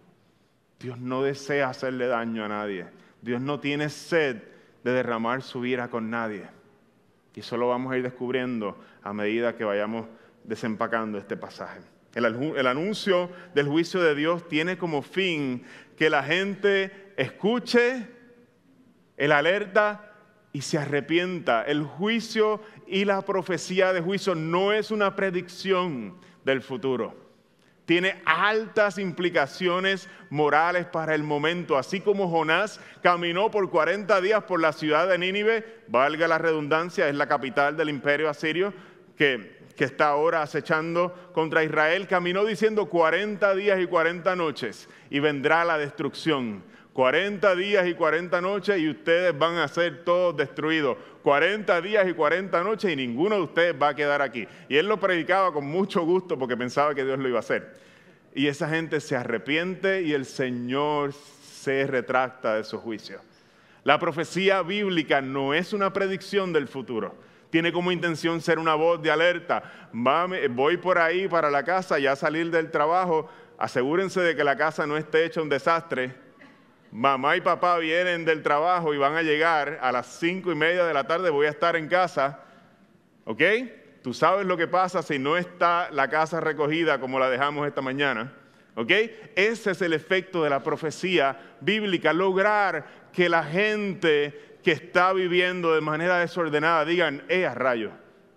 Dios 0.81 0.99
no 0.99 1.23
desea 1.23 1.69
hacerle 1.69 2.07
daño 2.07 2.47
a 2.47 2.49
nadie. 2.49 2.87
Dios 3.21 3.43
no 3.43 3.61
tiene 3.61 3.91
sed 3.91 4.45
de 4.83 4.93
derramar 4.93 5.43
su 5.43 5.67
ira 5.67 5.89
con 5.89 6.09
nadie. 6.09 6.47
Y 7.35 7.41
eso 7.41 7.59
lo 7.59 7.69
vamos 7.69 7.93
a 7.93 7.99
ir 7.99 8.03
descubriendo 8.03 8.79
a 9.03 9.13
medida 9.13 9.59
que 9.59 9.65
vayamos 9.65 10.07
desempacando 10.43 11.19
este 11.19 11.37
pasaje. 11.37 11.98
El, 12.19 12.67
anuncio 12.67 13.31
del 13.55 13.69
juicio 13.69 14.03
de 14.03 14.15
Dios 14.15 14.49
tiene 14.49 14.77
como 14.77 15.03
fin 15.03 15.65
que 15.97 16.11
la 16.11 16.23
gente 16.23 17.13
escuche 17.17 18.09
el 19.17 19.33
alerta 19.33 20.13
y 20.53 20.63
se 20.63 20.79
arrepienta. 20.79 21.63
El 21.63 21.85
juicio 21.85 22.61
y 22.87 23.05
la 23.05 23.23
profecía 23.23 23.93
de 23.93 24.01
juicio 24.01 24.35
no 24.35 24.73
es 24.73 24.91
una 24.91 25.15
predicción 25.15 26.19
del 26.45 26.63
futuro 26.63 27.29
tiene 27.89 28.21
altas 28.27 28.99
implicaciones 28.99 30.11
morales 30.29 30.85
para 30.85 31.15
el 31.15 31.23
momento. 31.23 31.79
Así 31.79 32.03
como 32.03 32.29
Jonás 32.29 32.81
caminó 33.03 33.51
por 33.51 33.71
40 33.71 34.21
días 34.21 34.45
por 34.45 34.61
la 34.61 34.75
ciudad 34.75 35.09
de 35.09 35.17
Nínive, 35.17 35.85
valga 35.89 36.29
la 36.29 36.37
redundancia, 36.37 37.09
es 37.09 37.15
la 37.15 37.27
capital 37.27 37.79
del 37.79 37.89
imperio 37.89 38.29
asirio, 38.29 38.75
que, 39.17 39.58
que 39.79 39.85
está 39.85 40.09
ahora 40.09 40.43
acechando 40.43 41.31
contra 41.33 41.63
Israel, 41.63 42.09
caminó 42.09 42.45
diciendo 42.45 42.87
40 42.87 43.55
días 43.55 43.81
y 43.81 43.87
40 43.87 44.35
noches 44.35 44.89
y 45.09 45.21
vendrá 45.21 45.65
la 45.65 45.79
destrucción. 45.79 46.65
40 46.93 47.55
días 47.55 47.87
y 47.87 47.95
40 47.95 48.41
noches 48.41 48.81
y 48.81 48.89
ustedes 48.89 49.39
van 49.39 49.55
a 49.59 49.69
ser 49.69 50.03
todos 50.03 50.37
destruidos. 50.37 50.97
40 51.23 51.81
días 51.81 52.09
y 52.09 52.13
40 52.13 52.65
noches 52.65 52.93
y 52.93 52.97
ninguno 52.97 53.37
de 53.37 53.43
ustedes 53.43 53.75
va 53.81 53.91
a 53.91 53.95
quedar 53.95 54.21
aquí. 54.21 54.49
Y 54.69 54.77
él 54.77 54.89
lo 54.89 54.99
predicaba 54.99 55.53
con 55.53 55.65
mucho 55.65 56.03
gusto 56.03 56.37
porque 56.37 56.57
pensaba 56.57 56.93
que 56.93 57.05
Dios 57.05 57.21
lo 57.21 57.29
iba 57.29 57.39
a 57.39 57.41
hacer. 57.41 57.77
Y 58.35 58.49
esa 58.49 58.69
gente 58.69 58.99
se 58.99 59.15
arrepiente 59.15 60.03
y 60.03 60.13
el 60.13 60.27
Señor 60.27 61.13
se 61.13 61.87
retracta 61.87 62.57
de 62.57 62.65
su 62.65 62.79
juicio. 62.79 63.21
La 63.85 64.01
profecía 64.01 64.61
bíblica 64.63 65.21
no 65.21 65.55
es 65.55 65.73
una 65.73 65.93
predicción 65.93 66.53
del 66.53 66.67
futuro. 66.67 67.28
Tiene 67.51 67.73
como 67.73 67.93
intención 67.93 68.41
ser 68.41 68.59
una 68.59 68.75
voz 68.75 69.03
de 69.03 69.11
alerta. 69.11 69.63
Voy 70.51 70.77
por 70.77 70.99
ahí 70.99 71.29
para 71.29 71.51
la 71.51 71.65
casa, 71.65 71.99
ya 71.99 72.15
salir 72.17 72.51
del 72.51 72.71
trabajo. 72.71 73.29
Asegúrense 73.59 74.21
de 74.21 74.37
que 74.37 74.45
la 74.45 74.57
casa 74.57 74.87
no 74.87 74.97
esté 74.97 75.25
hecha 75.25 75.43
un 75.43 75.49
desastre 75.49 76.29
mamá 76.91 77.37
y 77.37 77.41
papá 77.41 77.79
vienen 77.79 78.25
del 78.25 78.43
trabajo 78.43 78.95
y 78.95 78.99
van 78.99 79.15
a 79.15 79.23
llegar 79.23 79.79
a 79.83 79.93
las 79.93 80.07
cinco 80.07 80.51
y 80.53 80.55
media 80.55 80.85
de 80.85 80.95
la 80.95 81.05
tarde, 81.07 81.31
voy 81.31 81.47
a 81.47 81.51
estar 81.51 81.77
en 81.77 81.89
casa, 81.89 82.41
¿ok? 83.25 83.43
Tú 84.03 84.15
sabes 84.15 84.47
lo 84.47 84.57
que 84.57 84.69
pasa 84.69 85.03
si 85.03 85.19
no 85.19 85.37
está 85.37 85.91
la 85.91 86.09
casa 86.09 86.41
recogida 86.41 86.99
como 86.99 87.19
la 87.19 87.29
dejamos 87.29 87.67
esta 87.67 87.83
mañana, 87.83 88.33
¿ok? 88.75 88.91
Ese 89.37 89.73
es 89.73 89.83
el 89.83 89.93
efecto 89.93 90.43
de 90.43 90.51
la 90.51 90.63
profecía 90.63 91.57
bíblica, 91.61 92.13
lograr 92.13 92.87
que 93.13 93.29
la 93.29 93.43
gente 93.43 94.48
que 94.69 94.73
está 94.73 95.15
viviendo 95.15 95.75
de 95.75 95.81
manera 95.81 96.19
desordenada 96.19 96.85
digan, 96.85 97.23
eh, 97.31 97.47
a 97.47 97.55
rayo, 97.55 97.91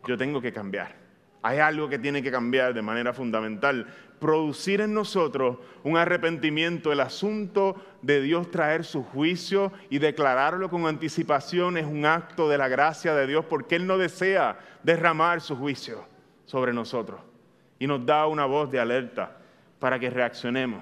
yo 0.07 0.17
tengo 0.17 0.39
que 0.39 0.53
cambiar. 0.53 0.95
Hay 1.41 1.59
algo 1.59 1.89
que 1.89 1.99
tiene 1.99 2.23
que 2.23 2.31
cambiar 2.31 2.73
de 2.73 2.81
manera 2.81 3.11
fundamental 3.11 3.85
producir 4.17 4.79
en 4.79 4.93
nosotros 4.93 5.57
un 5.83 5.97
arrepentimiento. 5.97 6.93
El 6.93 7.01
asunto 7.01 7.75
de 8.01 8.21
Dios 8.21 8.49
traer 8.49 8.85
su 8.85 9.03
juicio 9.03 9.73
y 9.89 9.99
declararlo 9.99 10.69
con 10.69 10.87
anticipación 10.87 11.75
es 11.75 11.85
un 11.85 12.05
acto 12.05 12.47
de 12.47 12.57
la 12.57 12.69
gracia 12.69 13.13
de 13.13 13.27
Dios 13.27 13.43
porque 13.49 13.75
Él 13.75 13.85
no 13.85 13.97
desea 13.97 14.57
derramar 14.83 15.41
su 15.41 15.57
juicio 15.57 16.07
sobre 16.45 16.71
nosotros 16.71 17.19
y 17.77 17.87
nos 17.87 18.05
da 18.05 18.25
una 18.27 18.45
voz 18.45 18.71
de 18.71 18.79
alerta 18.79 19.37
para 19.79 19.99
que 19.99 20.09
reaccionemos. 20.09 20.81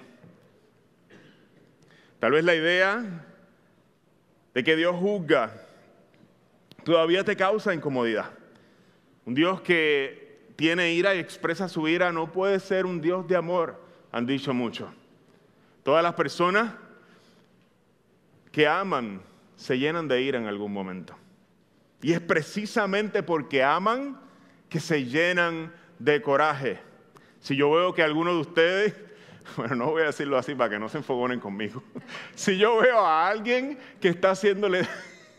Tal 2.19 2.33
vez 2.33 2.43
la 2.43 2.53
idea 2.53 3.25
de 4.53 4.63
que 4.63 4.75
Dios 4.75 4.95
juzga 4.95 5.53
todavía 6.83 7.23
te 7.23 7.35
causa 7.35 7.73
incomodidad. 7.73 8.31
Un 9.25 9.35
Dios 9.35 9.61
que 9.61 10.51
tiene 10.55 10.93
ira 10.93 11.15
y 11.15 11.19
expresa 11.19 11.69
su 11.69 11.87
ira 11.87 12.11
no 12.11 12.31
puede 12.31 12.59
ser 12.59 12.85
un 12.85 13.01
Dios 13.01 13.27
de 13.27 13.35
amor, 13.35 13.81
han 14.11 14.25
dicho 14.25 14.53
muchos. 14.53 14.89
Todas 15.83 16.03
las 16.03 16.13
personas 16.13 16.73
que 18.51 18.67
aman 18.67 19.21
se 19.55 19.77
llenan 19.77 20.07
de 20.07 20.21
ira 20.21 20.39
en 20.39 20.47
algún 20.47 20.73
momento. 20.73 21.15
Y 22.01 22.13
es 22.13 22.19
precisamente 22.19 23.23
porque 23.23 23.63
aman 23.63 24.19
que 24.69 24.79
se 24.79 25.05
llenan 25.05 25.73
de 25.99 26.21
coraje. 26.21 26.79
Si 27.39 27.55
yo 27.55 27.71
veo 27.71 27.93
que 27.93 28.03
alguno 28.03 28.33
de 28.33 28.39
ustedes, 28.39 28.95
bueno, 29.57 29.75
no 29.75 29.85
voy 29.91 30.03
a 30.03 30.07
decirlo 30.07 30.37
así 30.37 30.55
para 30.55 30.71
que 30.71 30.79
no 30.79 30.89
se 30.89 30.97
enfogonen 30.97 31.39
conmigo. 31.39 31.83
Si 32.35 32.57
yo 32.57 32.77
veo 32.77 32.99
a 32.99 33.27
alguien 33.27 33.77
que 33.99 34.09
está 34.09 34.31
haciéndole 34.31 34.87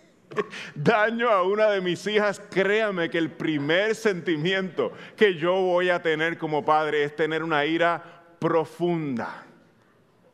daño 0.75 1.29
a 1.31 1.43
una 1.43 1.71
de 1.71 1.81
mis 1.81 2.07
hijas, 2.07 2.41
créame 2.51 3.11
que 3.11 3.19
el 3.19 3.31
primer 3.31 3.95
sentimiento 3.95 4.93
que 5.17 5.35
yo 5.35 5.55
voy 5.55 5.91
a 5.91 6.03
tener 6.03 6.39
como 6.39 6.65
padre 6.65 7.05
es 7.05 7.17
tener 7.17 7.43
una 7.43 7.65
ira 7.65 8.03
profunda. 8.39 9.45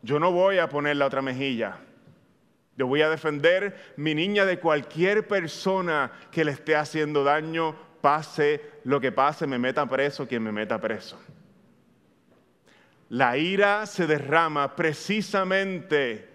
Yo 0.02 0.20
no 0.20 0.32
voy 0.32 0.58
a 0.58 0.68
poner 0.68 0.96
la 0.96 1.06
otra 1.06 1.22
mejilla. 1.22 1.78
Yo 2.76 2.86
voy 2.86 3.00
a 3.02 3.08
defender 3.08 3.94
mi 3.96 4.14
niña 4.14 4.44
de 4.44 4.58
cualquier 4.58 5.26
persona 5.26 6.12
que 6.30 6.44
le 6.44 6.52
esté 6.52 6.76
haciendo 6.76 7.24
daño, 7.24 7.74
pase 8.02 8.60
lo 8.84 9.00
que 9.00 9.12
pase, 9.12 9.46
me 9.46 9.58
meta 9.58 9.86
preso 9.86 10.28
quien 10.28 10.42
me 10.42 10.52
meta 10.52 10.78
preso. 10.78 11.18
La 13.08 13.36
ira 13.36 13.86
se 13.86 14.06
derrama 14.06 14.74
precisamente 14.74 16.28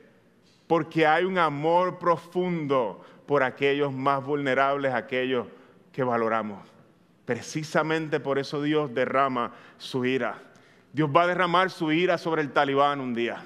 porque 0.68 1.06
hay 1.06 1.26
un 1.26 1.38
amor 1.38 2.00
profundo 2.00 3.04
por 3.26 3.44
aquellos 3.44 3.92
más 3.92 4.24
vulnerables, 4.24 4.94
aquellos 4.94 5.48
que 5.92 6.04
valoramos. 6.04 6.66
Precisamente 7.26 8.20
por 8.22 8.40
eso 8.40 8.62
Dios 8.62 8.94
derrama 8.94 9.54
su 9.78 10.06
ira. 10.06 10.42
Dios 10.94 11.10
va 11.14 11.24
a 11.24 11.28
derramar 11.28 11.70
su 11.72 11.92
ira 11.92 12.18
sobre 12.18 12.42
el 12.42 12.52
talibán 12.52 13.02
un 13.02 13.14
día. 13.14 13.44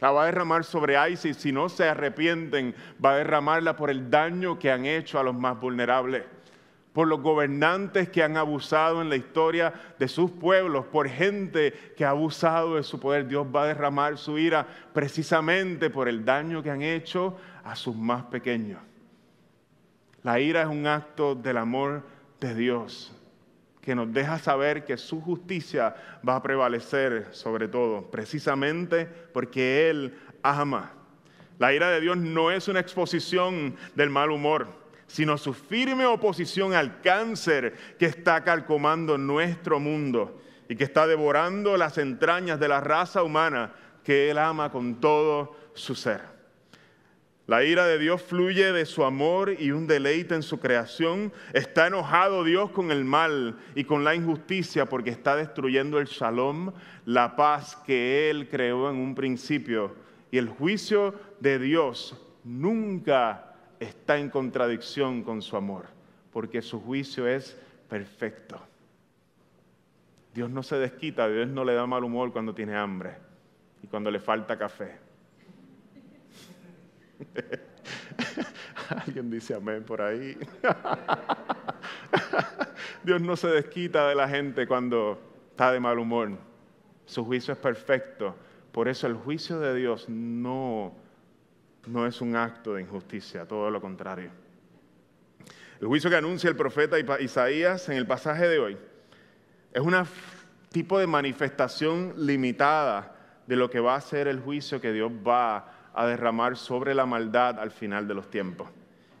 La 0.00 0.12
va 0.12 0.22
a 0.22 0.26
derramar 0.26 0.64
sobre 0.64 0.96
ISIS. 1.10 1.36
Si 1.36 1.52
no 1.52 1.68
se 1.68 1.88
arrepienten, 1.88 2.74
va 3.04 3.12
a 3.12 3.16
derramarla 3.16 3.76
por 3.76 3.90
el 3.90 4.10
daño 4.10 4.58
que 4.58 4.70
han 4.70 4.86
hecho 4.86 5.18
a 5.18 5.22
los 5.22 5.34
más 5.34 5.60
vulnerables. 5.60 6.24
Por 6.92 7.06
los 7.06 7.20
gobernantes 7.20 8.08
que 8.08 8.22
han 8.22 8.36
abusado 8.36 9.00
en 9.00 9.08
la 9.08 9.16
historia 9.16 9.72
de 9.98 10.08
sus 10.08 10.30
pueblos, 10.30 10.86
por 10.86 11.08
gente 11.08 11.72
que 11.96 12.04
ha 12.04 12.10
abusado 12.10 12.76
de 12.76 12.82
su 12.82 12.98
poder. 12.98 13.28
Dios 13.28 13.46
va 13.54 13.64
a 13.64 13.66
derramar 13.68 14.18
su 14.18 14.38
ira 14.38 14.66
precisamente 14.92 15.88
por 15.90 16.08
el 16.08 16.24
daño 16.24 16.62
que 16.62 16.70
han 16.70 16.82
hecho 16.82 17.36
a 17.62 17.76
sus 17.76 17.94
más 17.94 18.24
pequeños. 18.24 18.80
La 20.22 20.40
ira 20.40 20.62
es 20.62 20.68
un 20.68 20.86
acto 20.86 21.34
del 21.34 21.56
amor 21.58 22.02
de 22.40 22.54
Dios 22.54 23.16
que 23.80 23.94
nos 23.94 24.12
deja 24.12 24.38
saber 24.38 24.84
que 24.84 24.98
su 24.98 25.22
justicia 25.22 25.94
va 26.28 26.36
a 26.36 26.42
prevalecer 26.42 27.28
sobre 27.30 27.68
todo, 27.68 28.10
precisamente 28.10 29.06
porque 29.06 29.88
Él 29.88 30.18
ama. 30.42 30.92
La 31.58 31.72
ira 31.72 31.90
de 31.90 32.00
Dios 32.00 32.16
no 32.16 32.50
es 32.50 32.68
una 32.68 32.80
exposición 32.80 33.76
del 33.94 34.10
mal 34.10 34.30
humor 34.30 34.79
sino 35.10 35.36
su 35.36 35.54
firme 35.54 36.06
oposición 36.06 36.72
al 36.72 37.00
cáncer 37.00 37.74
que 37.98 38.06
está 38.06 38.44
calcomando 38.44 39.18
nuestro 39.18 39.80
mundo 39.80 40.40
y 40.68 40.76
que 40.76 40.84
está 40.84 41.08
devorando 41.08 41.76
las 41.76 41.98
entrañas 41.98 42.60
de 42.60 42.68
la 42.68 42.80
raza 42.80 43.24
humana 43.24 43.72
que 44.04 44.30
Él 44.30 44.38
ama 44.38 44.70
con 44.70 45.00
todo 45.00 45.56
su 45.74 45.96
ser. 45.96 46.20
La 47.48 47.64
ira 47.64 47.88
de 47.88 47.98
Dios 47.98 48.22
fluye 48.22 48.72
de 48.72 48.86
su 48.86 49.02
amor 49.02 49.56
y 49.58 49.72
un 49.72 49.88
deleite 49.88 50.36
en 50.36 50.44
su 50.44 50.60
creación. 50.60 51.32
Está 51.52 51.88
enojado 51.88 52.44
Dios 52.44 52.70
con 52.70 52.92
el 52.92 53.04
mal 53.04 53.58
y 53.74 53.82
con 53.82 54.04
la 54.04 54.14
injusticia 54.14 54.86
porque 54.86 55.10
está 55.10 55.34
destruyendo 55.34 55.98
el 55.98 56.06
shalom, 56.06 56.70
la 57.04 57.34
paz 57.34 57.74
que 57.84 58.30
Él 58.30 58.48
creó 58.48 58.88
en 58.88 58.96
un 58.96 59.16
principio. 59.16 59.96
Y 60.30 60.38
el 60.38 60.48
juicio 60.48 61.16
de 61.40 61.58
Dios 61.58 62.16
nunca 62.44 63.49
está 63.80 64.18
en 64.18 64.30
contradicción 64.30 65.22
con 65.22 65.42
su 65.42 65.56
amor, 65.56 65.86
porque 66.32 66.62
su 66.62 66.80
juicio 66.80 67.26
es 67.26 67.56
perfecto. 67.88 68.60
Dios 70.34 70.50
no 70.50 70.62
se 70.62 70.76
desquita, 70.76 71.28
Dios 71.28 71.48
no 71.48 71.64
le 71.64 71.74
da 71.74 71.86
mal 71.86 72.04
humor 72.04 72.32
cuando 72.32 72.54
tiene 72.54 72.76
hambre 72.76 73.16
y 73.82 73.88
cuando 73.88 74.10
le 74.10 74.20
falta 74.20 74.56
café. 74.56 74.98
Alguien 79.06 79.30
dice 79.30 79.54
amén 79.54 79.82
por 79.82 80.02
ahí. 80.02 80.36
Dios 83.02 83.22
no 83.22 83.36
se 83.36 83.48
desquita 83.48 84.08
de 84.08 84.14
la 84.14 84.28
gente 84.28 84.66
cuando 84.66 85.18
está 85.50 85.72
de 85.72 85.80
mal 85.80 85.98
humor. 85.98 86.30
Su 87.06 87.24
juicio 87.24 87.52
es 87.52 87.58
perfecto. 87.58 88.36
Por 88.72 88.88
eso 88.88 89.06
el 89.06 89.14
juicio 89.14 89.58
de 89.58 89.74
Dios 89.74 90.08
no 90.08 90.94
no 91.86 92.06
es 92.06 92.20
un 92.20 92.36
acto 92.36 92.74
de 92.74 92.82
injusticia, 92.82 93.46
todo 93.46 93.70
lo 93.70 93.80
contrario. 93.80 94.30
El 95.80 95.86
juicio 95.86 96.10
que 96.10 96.16
anuncia 96.16 96.50
el 96.50 96.56
profeta 96.56 96.98
Isaías 97.20 97.88
en 97.88 97.96
el 97.96 98.06
pasaje 98.06 98.46
de 98.46 98.58
hoy 98.58 98.76
es 99.72 99.80
un 99.80 99.94
tipo 100.70 100.98
de 100.98 101.06
manifestación 101.06 102.14
limitada 102.16 103.16
de 103.46 103.56
lo 103.56 103.70
que 103.70 103.80
va 103.80 103.94
a 103.94 104.00
ser 104.00 104.28
el 104.28 104.40
juicio 104.40 104.80
que 104.80 104.92
Dios 104.92 105.10
va 105.26 105.90
a 105.94 106.06
derramar 106.06 106.56
sobre 106.56 106.94
la 106.94 107.06
maldad 107.06 107.58
al 107.58 107.70
final 107.70 108.06
de 108.06 108.14
los 108.14 108.30
tiempos. 108.30 108.68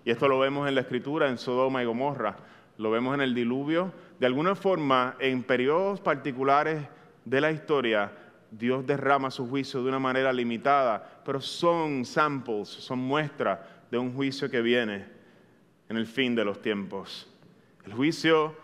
Y 0.04 0.10
esto 0.10 0.28
lo 0.28 0.38
vemos 0.38 0.68
en 0.68 0.74
la 0.74 0.82
escritura, 0.82 1.28
en 1.28 1.38
Sodoma 1.38 1.82
y 1.82 1.86
Gomorra, 1.86 2.36
lo 2.78 2.90
vemos 2.90 3.14
en 3.14 3.20
el 3.20 3.34
diluvio. 3.34 3.92
De 4.18 4.26
alguna 4.26 4.54
forma, 4.54 5.16
en 5.18 5.42
periodos 5.42 6.00
particulares 6.00 6.86
de 7.24 7.40
la 7.40 7.52
historia, 7.52 8.12
Dios 8.50 8.86
derrama 8.86 9.30
su 9.30 9.48
juicio 9.48 9.82
de 9.82 9.88
una 9.88 9.98
manera 9.98 10.32
limitada, 10.32 11.22
pero 11.24 11.40
son 11.40 12.04
samples, 12.04 12.68
son 12.68 12.98
muestras 12.98 13.60
de 13.90 13.98
un 13.98 14.12
juicio 14.14 14.50
que 14.50 14.60
viene 14.60 15.06
en 15.88 15.96
el 15.96 16.06
fin 16.06 16.34
de 16.34 16.44
los 16.44 16.60
tiempos. 16.60 17.28
El 17.84 17.92
juicio 17.92 18.56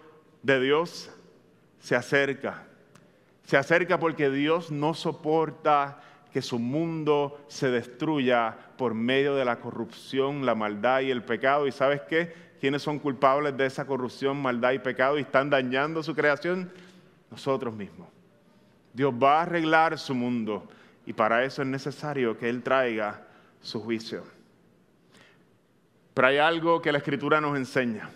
de 0.43 0.61
Dios 0.61 1.11
se 1.79 1.97
acerca. 1.97 2.65
Se 3.45 3.57
acerca 3.57 3.99
porque 3.99 4.31
Dios 4.31 4.71
no 4.71 4.95
soporta 4.95 6.01
que 6.33 6.43
su 6.43 6.59
mundo 6.59 7.45
se 7.49 7.71
destruya 7.71 8.57
por 8.77 8.95
medio 8.95 9.35
de 9.35 9.45
la 9.45 9.61
corrupción, 9.61 10.45
la 10.45 10.55
maldad 10.55 11.01
y 11.01 11.11
el 11.11 11.23
pecado. 11.23 11.67
¿Y 11.67 11.73
sabes 11.73 12.03
qué? 12.03 12.35
¿Quiénes 12.61 12.83
son 12.83 12.99
culpables 12.99 13.57
de 13.57 13.67
esa 13.67 13.87
corrupción, 13.87 14.37
maldad 14.41 14.73
y 14.73 14.79
pecado 14.79 15.19
y 15.19 15.23
están 15.23 15.49
dañando 15.49 16.03
su 16.03 16.15
creación? 16.15 16.71
Nosotros 17.31 17.75
mismos. 17.75 18.16
Dios 18.97 19.13
va 19.13 19.41
a 19.41 19.43
arreglar 19.43 19.99
su 19.99 20.15
mundo 20.15 20.67
y 21.05 21.13
para 21.13 21.45
eso 21.45 21.61
es 21.61 21.69
necesario 21.69 22.39
que 22.39 22.49
Él 22.49 22.63
traiga 22.63 23.27
su 23.61 23.83
juicio. 23.83 24.25
Pero 26.15 26.29
hay 26.29 26.39
algo 26.39 26.81
que 26.81 26.91
la 26.93 26.97
Escritura 26.97 27.39
nos 27.39 27.59
enseña 27.59 28.09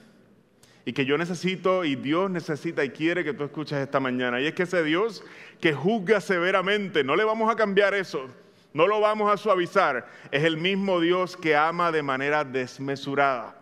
y 0.87 0.95
que 0.95 1.05
yo 1.05 1.19
necesito 1.19 1.85
y 1.85 1.97
Dios 1.97 2.31
necesita 2.31 2.83
y 2.83 2.89
quiere 2.89 3.23
que 3.23 3.35
tú 3.35 3.45
escuches 3.45 3.77
esta 3.77 4.01
mañana. 4.01 4.41
Y 4.41 4.47
es 4.47 4.55
que 4.55 4.63
ese 4.63 4.83
Dios 4.83 5.23
que 5.61 5.75
juzga 5.75 6.19
severamente, 6.23 7.05
no 7.05 7.15
le 7.15 7.25
vamos 7.25 7.53
a 7.53 7.57
cambiar 7.57 7.93
eso, 7.93 8.31
no 8.73 8.87
lo 8.87 9.01
vamos 9.01 9.31
a 9.31 9.37
suavizar, 9.37 10.09
es 10.31 10.45
el 10.45 10.57
mismo 10.57 10.99
Dios 10.99 11.37
que 11.37 11.57
ama 11.57 11.93
de 11.93 12.03
manera 12.03 12.43
desmesurada. 12.43 13.55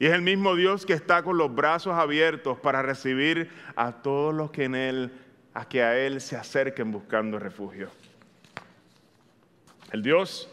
Y 0.00 0.06
es 0.06 0.12
el 0.12 0.22
mismo 0.22 0.56
Dios 0.56 0.84
que 0.84 0.92
está 0.92 1.22
con 1.22 1.38
los 1.38 1.54
brazos 1.54 1.94
abiertos 1.94 2.58
para 2.58 2.82
recibir 2.82 3.48
a 3.76 3.92
todos 3.92 4.34
los 4.34 4.50
que 4.50 4.64
en 4.64 4.74
Él 4.74 5.12
a 5.56 5.66
que 5.66 5.82
a 5.82 5.96
Él 5.96 6.20
se 6.20 6.36
acerquen 6.36 6.92
buscando 6.92 7.38
refugio. 7.38 7.88
El 9.90 10.02
Dios 10.02 10.50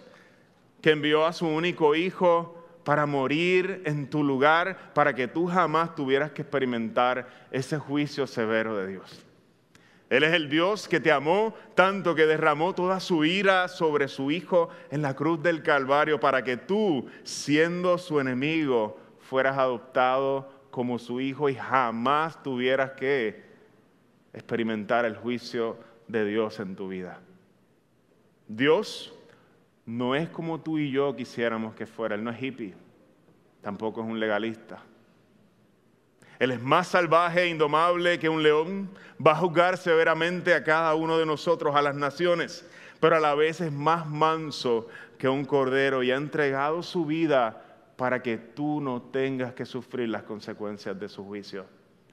que 0.82 0.92
envió 0.92 1.26
a 1.26 1.34
su 1.34 1.46
único 1.46 1.94
Hijo 1.94 2.58
para 2.86 3.06
morir 3.06 3.82
en 3.86 4.10
tu 4.10 4.24
lugar, 4.24 4.94
para 4.94 5.14
que 5.14 5.28
tú 5.28 5.48
jamás 5.48 5.94
tuvieras 5.94 6.32
que 6.32 6.44
experimentar 6.44 7.28
ese 7.52 7.78
juicio 7.78 8.28
severo 8.28 8.78
de 8.78 8.88
Dios. 8.88 9.26
Él 10.10 10.24
es 10.24 10.34
el 10.34 10.50
Dios 10.50 10.88
que 10.88 11.02
te 11.02 11.12
amó 11.12 11.54
tanto 11.76 12.16
que 12.16 12.26
derramó 12.26 12.74
toda 12.74 13.02
su 13.02 13.26
ira 13.26 13.68
sobre 13.68 14.08
su 14.08 14.32
Hijo 14.32 14.70
en 14.90 15.02
la 15.02 15.16
cruz 15.16 15.44
del 15.44 15.64
Calvario 15.64 16.22
para 16.22 16.46
que 16.46 16.56
tú, 16.56 17.10
siendo 17.24 17.98
su 17.98 18.22
enemigo, 18.22 18.98
fueras 19.20 19.58
adoptado 19.58 20.50
como 20.72 20.98
su 20.98 21.20
Hijo 21.20 21.50
y 21.50 21.56
jamás 21.56 22.42
tuvieras 22.42 22.92
que 22.92 23.53
experimentar 24.34 25.06
el 25.06 25.16
juicio 25.16 25.78
de 26.08 26.26
Dios 26.26 26.60
en 26.60 26.76
tu 26.76 26.88
vida. 26.88 27.20
Dios 28.48 29.14
no 29.86 30.16
es 30.16 30.30
como 30.30 30.62
tú 30.62 30.78
y 30.78 30.92
yo 30.92 31.16
quisiéramos 31.16 31.76
que 31.76 31.86
fuera. 31.86 32.16
Él 32.16 32.24
no 32.24 32.32
es 32.32 32.42
hippie, 32.42 32.74
tampoco 33.62 34.02
es 34.02 34.08
un 34.08 34.20
legalista. 34.20 34.82
Él 36.40 36.52
es 36.52 36.62
más 36.62 36.88
salvaje 36.88 37.44
e 37.44 37.48
indomable 37.48 38.20
que 38.20 38.28
un 38.28 38.44
león. 38.44 38.90
Va 39.26 39.32
a 39.32 39.36
juzgar 39.36 39.78
severamente 39.78 40.54
a 40.54 40.64
cada 40.64 40.94
uno 40.96 41.18
de 41.18 41.26
nosotros, 41.26 41.76
a 41.76 41.82
las 41.82 41.96
naciones, 41.96 42.68
pero 43.00 43.16
a 43.16 43.20
la 43.20 43.36
vez 43.36 43.62
es 43.62 43.72
más 43.72 44.08
manso 44.08 44.88
que 45.18 45.30
un 45.30 45.46
cordero 45.46 46.04
y 46.04 46.12
ha 46.12 46.16
entregado 46.16 46.84
su 46.84 47.06
vida 47.06 47.64
para 47.96 48.22
que 48.22 48.38
tú 48.38 48.82
no 48.82 49.02
tengas 49.02 49.54
que 49.54 49.66
sufrir 49.66 50.10
las 50.10 50.24
consecuencias 50.24 51.00
de 51.00 51.08
su 51.08 51.24
juicio. 51.24 51.66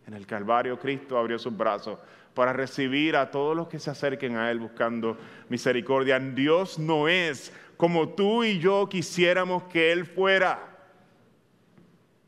En 0.06 0.14
el 0.14 0.26
Calvario 0.26 0.78
Cristo 0.78 1.16
abrió 1.16 1.38
sus 1.38 1.56
brazos 1.56 1.98
para 2.34 2.52
recibir 2.52 3.16
a 3.16 3.30
todos 3.30 3.56
los 3.56 3.68
que 3.68 3.78
se 3.78 3.90
acerquen 3.90 4.36
a 4.36 4.50
Él 4.50 4.60
buscando 4.60 5.16
misericordia. 5.48 6.18
Dios 6.18 6.78
no 6.78 7.08
es 7.08 7.52
como 7.76 8.10
tú 8.10 8.44
y 8.44 8.58
yo 8.58 8.88
quisiéramos 8.88 9.64
que 9.64 9.92
Él 9.92 10.06
fuera, 10.06 10.58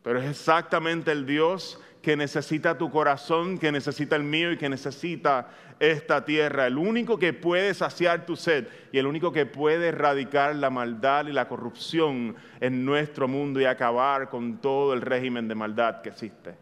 pero 0.02 0.20
es 0.20 0.28
exactamente 0.28 1.12
el 1.12 1.26
Dios 1.26 1.78
que 2.02 2.16
necesita 2.16 2.76
tu 2.76 2.90
corazón, 2.90 3.58
que 3.58 3.70
necesita 3.70 4.16
el 4.16 4.24
mío 4.24 4.50
y 4.50 4.58
que 4.58 4.68
necesita 4.68 5.48
esta 5.78 6.24
tierra. 6.24 6.66
El 6.66 6.76
único 6.76 7.18
que 7.18 7.32
puede 7.32 7.74
saciar 7.74 8.26
tu 8.26 8.34
sed 8.36 8.66
y 8.90 8.98
el 8.98 9.06
único 9.06 9.32
que 9.32 9.46
puede 9.46 9.88
erradicar 9.88 10.56
la 10.56 10.70
maldad 10.70 11.26
y 11.26 11.32
la 11.32 11.48
corrupción 11.48 12.34
en 12.60 12.84
nuestro 12.84 13.28
mundo 13.28 13.60
y 13.60 13.64
acabar 13.64 14.30
con 14.30 14.58
todo 14.58 14.94
el 14.94 15.00
régimen 15.00 15.46
de 15.46 15.54
maldad 15.54 16.02
que 16.02 16.08
existe. 16.08 16.54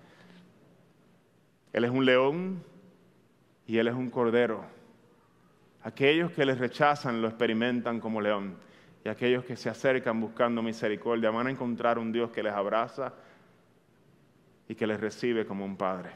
Él 1.72 1.84
es 1.84 1.90
un 1.90 2.04
león 2.04 2.62
y 3.66 3.78
Él 3.78 3.88
es 3.88 3.94
un 3.94 4.10
cordero. 4.10 4.64
Aquellos 5.82 6.32
que 6.32 6.44
les 6.44 6.58
rechazan 6.58 7.22
lo 7.22 7.28
experimentan 7.28 8.00
como 8.00 8.20
león 8.20 8.56
y 9.04 9.08
aquellos 9.08 9.44
que 9.44 9.56
se 9.56 9.70
acercan 9.70 10.20
buscando 10.20 10.62
misericordia 10.62 11.30
van 11.30 11.46
a 11.46 11.50
encontrar 11.50 11.98
un 11.98 12.12
Dios 12.12 12.30
que 12.30 12.42
les 12.42 12.52
abraza 12.52 13.14
y 14.68 14.74
que 14.74 14.86
les 14.86 15.00
recibe 15.00 15.46
como 15.46 15.64
un 15.64 15.76
padre. 15.76 16.10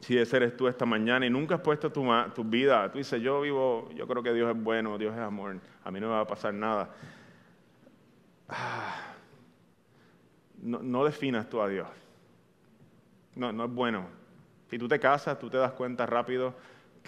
Si 0.00 0.16
ese 0.16 0.36
eres 0.36 0.56
tú 0.56 0.68
esta 0.68 0.86
mañana 0.86 1.26
y 1.26 1.30
nunca 1.30 1.56
has 1.56 1.60
puesto 1.60 1.92
tu, 1.92 2.02
vida, 2.44 2.90
tú 2.90 2.98
dices, 2.98 3.20
yo 3.20 3.42
vivo, 3.42 3.90
yo 3.94 4.06
creo 4.06 4.22
que 4.22 4.32
Dios 4.32 4.54
es 4.56 4.62
bueno, 4.62 4.96
Dios 4.96 5.14
es 5.14 5.20
amor, 5.20 5.60
a 5.84 5.90
mí 5.90 6.00
no 6.00 6.06
me 6.06 6.14
va 6.14 6.20
a 6.20 6.26
pasar 6.26 6.54
nada. 6.54 6.94
Ah, 8.48 9.12
no, 10.62 10.78
no 10.78 11.04
definas 11.04 11.48
tú 11.50 11.60
a 11.60 11.68
Dios. 11.68 11.88
No, 13.34 13.52
no 13.52 13.64
es 13.64 13.70
bueno. 13.70 14.06
Si 14.70 14.78
tú 14.78 14.88
te 14.88 14.98
casas, 14.98 15.38
tú 15.38 15.48
te 15.48 15.56
das 15.56 15.72
cuenta 15.72 16.06
rápido 16.06 16.54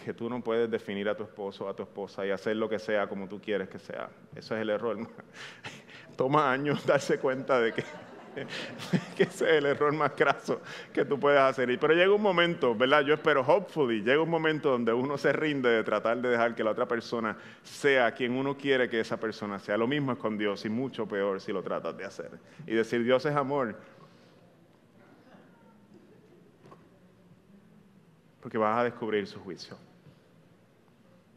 que 0.04 0.14
tú 0.14 0.30
no 0.30 0.42
puedes 0.42 0.70
definir 0.70 1.08
a 1.08 1.16
tu 1.16 1.24
esposo 1.24 1.68
a 1.68 1.74
tu 1.74 1.82
esposa 1.82 2.24
y 2.26 2.30
hacer 2.30 2.56
lo 2.56 2.68
que 2.68 2.78
sea 2.78 3.08
como 3.08 3.28
tú 3.28 3.40
quieres 3.40 3.68
que 3.68 3.78
sea. 3.78 4.08
Eso 4.34 4.54
es 4.54 4.62
el 4.62 4.70
error. 4.70 4.96
Toma 6.16 6.50
años 6.50 6.86
darse 6.86 7.18
cuenta 7.18 7.60
de 7.60 7.72
que 7.72 7.84
que 9.16 9.24
ese 9.24 9.44
es 9.44 9.52
el 9.58 9.66
error 9.66 9.92
más 9.92 10.12
craso 10.12 10.60
que 10.92 11.04
tú 11.04 11.18
puedes 11.18 11.40
hacer. 11.40 11.78
Pero 11.78 11.94
llega 11.94 12.12
un 12.12 12.22
momento, 12.22 12.74
¿verdad? 12.74 13.02
Yo 13.02 13.14
espero, 13.14 13.42
hopefully, 13.42 14.02
llega 14.02 14.22
un 14.22 14.30
momento 14.30 14.70
donde 14.70 14.92
uno 14.92 15.18
se 15.18 15.32
rinde 15.32 15.68
de 15.68 15.84
tratar 15.84 16.18
de 16.18 16.30
dejar 16.30 16.54
que 16.54 16.64
la 16.64 16.70
otra 16.70 16.86
persona 16.86 17.36
sea 17.62 18.12
quien 18.12 18.32
uno 18.32 18.56
quiere 18.56 18.88
que 18.88 19.00
esa 19.00 19.18
persona 19.18 19.58
sea. 19.58 19.76
Lo 19.76 19.86
mismo 19.86 20.12
es 20.12 20.18
con 20.18 20.38
Dios 20.38 20.64
y 20.64 20.68
mucho 20.68 21.06
peor 21.06 21.40
si 21.40 21.52
lo 21.52 21.62
tratas 21.62 21.96
de 21.96 22.04
hacer. 22.04 22.30
Y 22.66 22.74
decir, 22.74 23.04
Dios 23.04 23.24
es 23.26 23.34
amor. 23.34 23.76
Porque 28.40 28.58
vas 28.58 28.78
a 28.78 28.84
descubrir 28.84 29.26
su 29.26 29.38
juicio. 29.40 29.76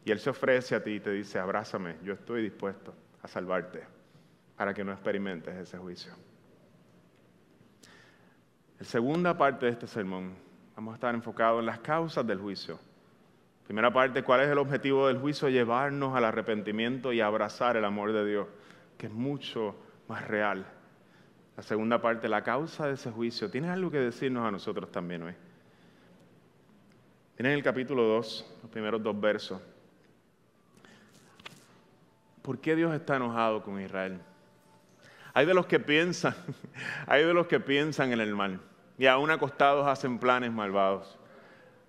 Y 0.06 0.12
Él 0.12 0.20
se 0.20 0.30
ofrece 0.30 0.76
a 0.76 0.84
ti 0.84 0.92
y 0.92 1.00
te 1.00 1.12
dice, 1.12 1.40
abrázame, 1.40 1.96
yo 2.04 2.14
estoy 2.14 2.42
dispuesto 2.42 2.94
a 3.22 3.28
salvarte 3.28 3.84
para 4.58 4.74
que 4.74 4.84
no 4.84 4.92
experimentes 4.92 5.56
ese 5.56 5.78
juicio. 5.78 6.14
La 8.80 8.86
segunda 8.86 9.38
parte 9.38 9.66
de 9.66 9.72
este 9.72 9.88
sermón, 9.88 10.36
vamos 10.76 10.94
a 10.94 10.96
estar 10.96 11.16
enfocados 11.16 11.60
en 11.62 11.66
las 11.68 11.80
causas 11.80 12.28
del 12.28 12.40
juicio. 12.40 12.80
Primera 13.66 13.94
parte, 13.94 14.24
¿cuál 14.24 14.42
es 14.42 14.50
el 14.50 14.58
objetivo 14.58 15.08
del 15.08 15.20
juicio? 15.20 15.48
Llevarnos 15.48 16.16
al 16.16 16.26
arrepentimiento 16.26 17.14
y 17.14 17.22
abrazar 17.22 17.78
el 17.78 17.86
amor 17.86 18.12
de 18.12 18.26
Dios, 18.26 18.48
que 18.98 19.08
es 19.08 19.14
mucho 19.14 19.76
más 20.10 20.28
real. 20.28 20.66
La 21.56 21.64
segunda 21.64 22.02
parte, 22.02 22.28
la 22.28 22.44
causa 22.44 22.88
de 22.88 22.96
ese 22.96 23.10
juicio. 23.10 23.50
¿Tienes 23.50 23.70
algo 23.70 23.90
que 23.90 24.00
decirnos 24.00 24.46
a 24.46 24.52
nosotros 24.52 24.92
también 24.92 25.24
hoy? 25.24 25.34
Miren 27.38 27.54
el 27.54 27.64
capítulo 27.64 28.04
2, 28.04 28.58
los 28.62 28.72
primeros 28.72 29.02
dos 29.02 29.20
versos. 29.20 29.60
¿Por 32.44 32.60
qué 32.60 32.76
Dios 32.76 32.94
está 32.94 33.16
enojado 33.16 33.64
con 33.64 33.82
Israel? 33.82 34.20
Hay 35.34 35.48
de 35.48 35.56
los 35.56 35.66
que 35.66 35.80
piensan, 35.80 36.36
hay 37.08 37.24
de 37.24 37.34
los 37.34 37.48
que 37.48 37.60
piensan 37.60 38.12
en 38.14 38.22
el 38.22 38.36
mal 38.36 38.60
y 39.00 39.08
aún 39.08 39.32
acostados 39.32 39.88
hacen 39.88 40.20
planes 40.20 40.52
malvados. 40.52 41.18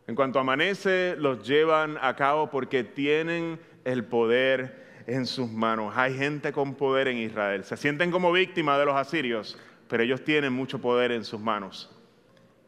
En 0.06 0.14
cuanto 0.14 0.38
amanece, 0.38 1.14
los 1.18 1.46
llevan 1.46 1.98
a 2.00 2.16
cabo 2.16 2.50
porque 2.50 2.82
tienen 2.82 3.60
el 3.84 4.04
poder 4.04 5.02
en 5.06 5.26
sus 5.26 5.50
manos. 5.50 5.92
Hay 5.94 6.16
gente 6.16 6.52
con 6.52 6.74
poder 6.74 7.08
en 7.08 7.18
Israel. 7.18 7.64
Se 7.64 7.76
sienten 7.76 8.10
como 8.10 8.32
víctimas 8.32 8.78
de 8.78 8.86
los 8.86 8.94
asirios, 8.94 9.58
pero 9.88 10.02
ellos 10.02 10.24
tienen 10.24 10.54
mucho 10.54 10.80
poder 10.80 11.12
en 11.12 11.24
sus 11.24 11.40
manos. 11.40 11.90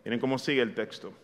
Miren 0.04 0.20
cómo 0.20 0.38
sigue 0.38 0.60
el 0.60 0.74
texto. 0.74 1.14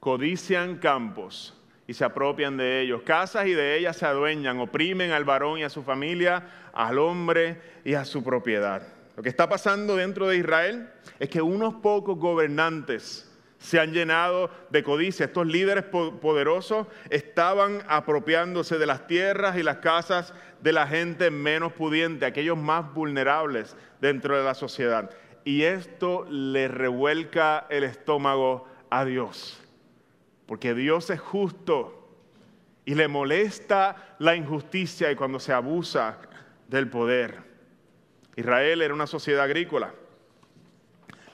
Codician 0.00 0.78
campos 0.78 1.54
y 1.86 1.94
se 1.94 2.04
apropian 2.04 2.56
de 2.56 2.80
ellos. 2.80 3.02
Casas 3.02 3.46
y 3.46 3.54
de 3.54 3.76
ellas 3.76 3.96
se 3.96 4.06
adueñan, 4.06 4.60
oprimen 4.60 5.10
al 5.10 5.24
varón 5.24 5.58
y 5.58 5.64
a 5.64 5.70
su 5.70 5.82
familia, 5.82 6.70
al 6.72 6.98
hombre 6.98 7.60
y 7.84 7.94
a 7.94 8.04
su 8.04 8.22
propiedad. 8.22 8.82
Lo 9.16 9.22
que 9.22 9.28
está 9.28 9.48
pasando 9.48 9.96
dentro 9.96 10.28
de 10.28 10.36
Israel 10.36 10.90
es 11.18 11.28
que 11.28 11.42
unos 11.42 11.74
pocos 11.74 12.18
gobernantes 12.18 13.28
se 13.58 13.80
han 13.80 13.92
llenado 13.92 14.50
de 14.70 14.82
codicia. 14.82 15.26
Estos 15.26 15.46
líderes 15.46 15.84
poderosos 15.84 16.86
estaban 17.10 17.82
apropiándose 17.88 18.78
de 18.78 18.86
las 18.86 19.06
tierras 19.06 19.56
y 19.56 19.62
las 19.62 19.78
casas 19.78 20.32
de 20.62 20.72
la 20.72 20.86
gente 20.86 21.30
menos 21.30 21.72
pudiente, 21.72 22.26
aquellos 22.26 22.56
más 22.56 22.94
vulnerables 22.94 23.76
dentro 24.00 24.36
de 24.36 24.44
la 24.44 24.54
sociedad. 24.54 25.10
Y 25.44 25.62
esto 25.62 26.24
le 26.30 26.68
revuelca 26.68 27.66
el 27.70 27.84
estómago 27.84 28.66
a 28.90 29.04
Dios, 29.04 29.60
porque 30.48 30.74
Dios 30.74 31.10
es 31.10 31.20
justo 31.20 32.08
y 32.86 32.94
le 32.94 33.06
molesta 33.06 34.16
la 34.18 34.34
injusticia 34.34 35.12
y 35.12 35.14
cuando 35.14 35.38
se 35.38 35.52
abusa 35.52 36.18
del 36.68 36.88
poder. 36.88 37.36
Israel 38.34 38.80
era 38.80 38.94
una 38.94 39.06
sociedad 39.06 39.44
agrícola. 39.44 39.92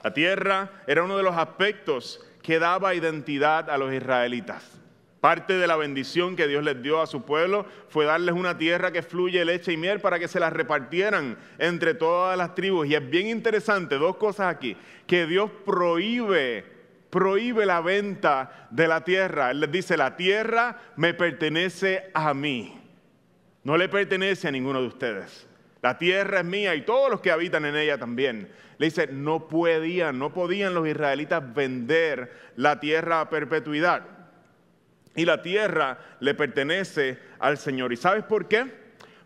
La 0.03 0.13
tierra 0.13 0.83
era 0.85 1.03
uno 1.03 1.15
de 1.15 1.23
los 1.23 1.37
aspectos 1.37 2.27
que 2.41 2.59
daba 2.59 2.93
identidad 2.93 3.69
a 3.69 3.77
los 3.77 3.93
israelitas. 3.93 4.81
Parte 5.21 5.53
de 5.53 5.65
la 5.65 5.77
bendición 5.77 6.35
que 6.35 6.49
Dios 6.49 6.65
les 6.65 6.81
dio 6.83 7.01
a 7.01 7.07
su 7.07 7.23
pueblo 7.23 7.65
fue 7.87 8.03
darles 8.03 8.35
una 8.35 8.57
tierra 8.57 8.91
que 8.91 9.01
fluye 9.01 9.45
leche 9.45 9.71
y 9.71 9.77
miel 9.77 10.01
para 10.01 10.19
que 10.19 10.27
se 10.27 10.41
la 10.41 10.49
repartieran 10.49 11.37
entre 11.57 11.93
todas 11.93 12.37
las 12.37 12.53
tribus. 12.53 12.85
Y 12.87 12.95
es 12.95 13.09
bien 13.09 13.27
interesante, 13.27 13.95
dos 13.95 14.17
cosas 14.17 14.53
aquí, 14.53 14.75
que 15.07 15.25
Dios 15.25 15.49
prohíbe, 15.65 16.74
prohíbe 17.15 17.65
la 17.65 17.79
venta 17.79 18.67
de 18.71 18.89
la 18.89 19.05
tierra. 19.05 19.51
Él 19.51 19.61
les 19.61 19.71
dice, 19.71 19.95
la 19.95 20.17
tierra 20.17 20.81
me 20.97 21.13
pertenece 21.13 22.11
a 22.13 22.33
mí, 22.33 22.77
no 23.63 23.77
le 23.77 23.87
pertenece 23.87 24.49
a 24.49 24.51
ninguno 24.51 24.81
de 24.81 24.87
ustedes. 24.87 25.47
La 25.81 25.97
tierra 25.97 26.41
es 26.41 26.45
mía 26.45 26.75
y 26.75 26.81
todos 26.81 27.09
los 27.09 27.21
que 27.21 27.31
habitan 27.31 27.63
en 27.63 27.77
ella 27.77 27.97
también. 27.97 28.51
Le 28.77 28.87
dice, 28.87 29.07
no 29.07 29.47
podían, 29.47 30.19
no 30.19 30.33
podían 30.33 30.73
los 30.73 30.85
israelitas 30.89 31.41
vender 31.53 32.33
la 32.57 32.81
tierra 32.81 33.21
a 33.21 33.29
perpetuidad. 33.29 34.03
Y 35.15 35.23
la 35.23 35.41
tierra 35.41 35.97
le 36.19 36.33
pertenece 36.33 37.17
al 37.39 37.57
Señor. 37.57 37.93
¿Y 37.93 37.95
sabes 37.95 38.25
por 38.25 38.49
qué? 38.49 38.65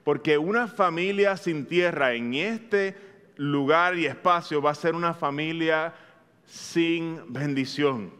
Porque 0.03 0.37
una 0.37 0.67
familia 0.67 1.37
sin 1.37 1.65
tierra 1.65 2.13
en 2.13 2.35
este 2.35 2.95
lugar 3.37 3.97
y 3.97 4.05
espacio 4.05 4.61
va 4.61 4.69
a 4.69 4.75
ser 4.75 4.93
una 4.93 5.15
familia 5.15 5.91
sin 6.49 7.31
bendición. 7.31 8.11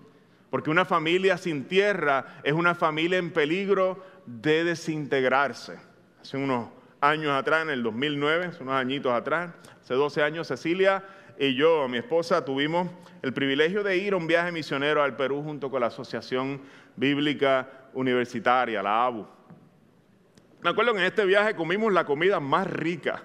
Porque 0.49 0.69
una 0.69 0.85
familia 0.85 1.37
sin 1.37 1.65
tierra 1.65 2.39
es 2.43 2.53
una 2.53 2.75
familia 2.75 3.17
en 3.17 3.31
peligro 3.31 4.03
de 4.25 4.63
desintegrarse. 4.63 5.77
Hace 6.21 6.37
unos 6.37 6.69
años 7.01 7.31
atrás, 7.31 7.63
en 7.63 7.71
el 7.71 7.83
2009, 7.83 8.51
unos 8.61 8.73
añitos 8.73 9.11
atrás, 9.11 9.51
hace 9.81 9.93
12 9.93 10.23
años, 10.23 10.47
Cecilia 10.47 11.03
y 11.37 11.55
yo, 11.55 11.87
mi 11.87 11.97
esposa, 11.97 12.43
tuvimos 12.43 12.89
el 13.21 13.33
privilegio 13.33 13.83
de 13.83 13.97
ir 13.97 14.13
a 14.13 14.17
un 14.17 14.27
viaje 14.27 14.51
misionero 14.51 15.03
al 15.03 15.15
Perú 15.15 15.41
junto 15.43 15.69
con 15.69 15.81
la 15.81 15.87
Asociación 15.87 16.61
Bíblica 16.95 17.69
Universitaria, 17.93 18.83
la 18.83 19.05
ABU. 19.05 19.27
Me 20.61 20.69
acuerdo 20.69 20.93
que 20.93 20.99
en 20.99 21.05
este 21.05 21.25
viaje 21.25 21.55
comimos 21.55 21.93
la 21.93 22.05
comida 22.05 22.39
más 22.39 22.67
rica 22.67 23.23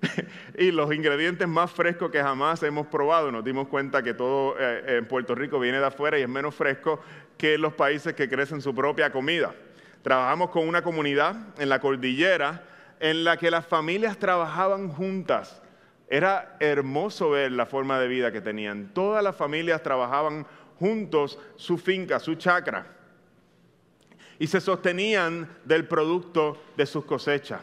y 0.58 0.70
los 0.70 0.92
ingredientes 0.94 1.46
más 1.48 1.70
frescos 1.70 2.10
que 2.10 2.22
jamás 2.22 2.62
hemos 2.62 2.86
probado. 2.86 3.30
Nos 3.32 3.44
dimos 3.44 3.68
cuenta 3.68 4.02
que 4.02 4.14
todo 4.14 4.56
eh, 4.58 4.98
en 4.98 5.06
Puerto 5.06 5.34
Rico 5.34 5.58
viene 5.58 5.78
de 5.78 5.86
afuera 5.86 6.18
y 6.18 6.22
es 6.22 6.28
menos 6.28 6.54
fresco 6.54 7.00
que 7.36 7.58
los 7.58 7.74
países 7.74 8.14
que 8.14 8.28
crecen 8.28 8.60
su 8.60 8.74
propia 8.74 9.10
comida. 9.10 9.54
Trabajamos 10.02 10.50
con 10.50 10.68
una 10.68 10.82
comunidad 10.82 11.36
en 11.58 11.68
la 11.68 11.80
cordillera 11.80 12.62
en 13.00 13.24
la 13.24 13.36
que 13.36 13.50
las 13.50 13.66
familias 13.66 14.18
trabajaban 14.18 14.88
juntas. 14.88 15.62
Era 16.08 16.56
hermoso 16.60 17.30
ver 17.30 17.52
la 17.52 17.66
forma 17.66 17.98
de 17.98 18.08
vida 18.08 18.30
que 18.30 18.40
tenían. 18.40 18.92
Todas 18.94 19.22
las 19.22 19.34
familias 19.34 19.82
trabajaban 19.82 20.46
juntos 20.78 21.38
su 21.56 21.76
finca, 21.76 22.20
su 22.20 22.36
chacra. 22.36 22.86
Y 24.38 24.46
se 24.46 24.60
sostenían 24.60 25.48
del 25.64 25.86
producto 25.88 26.62
de 26.76 26.86
sus 26.86 27.04
cosechas. 27.04 27.62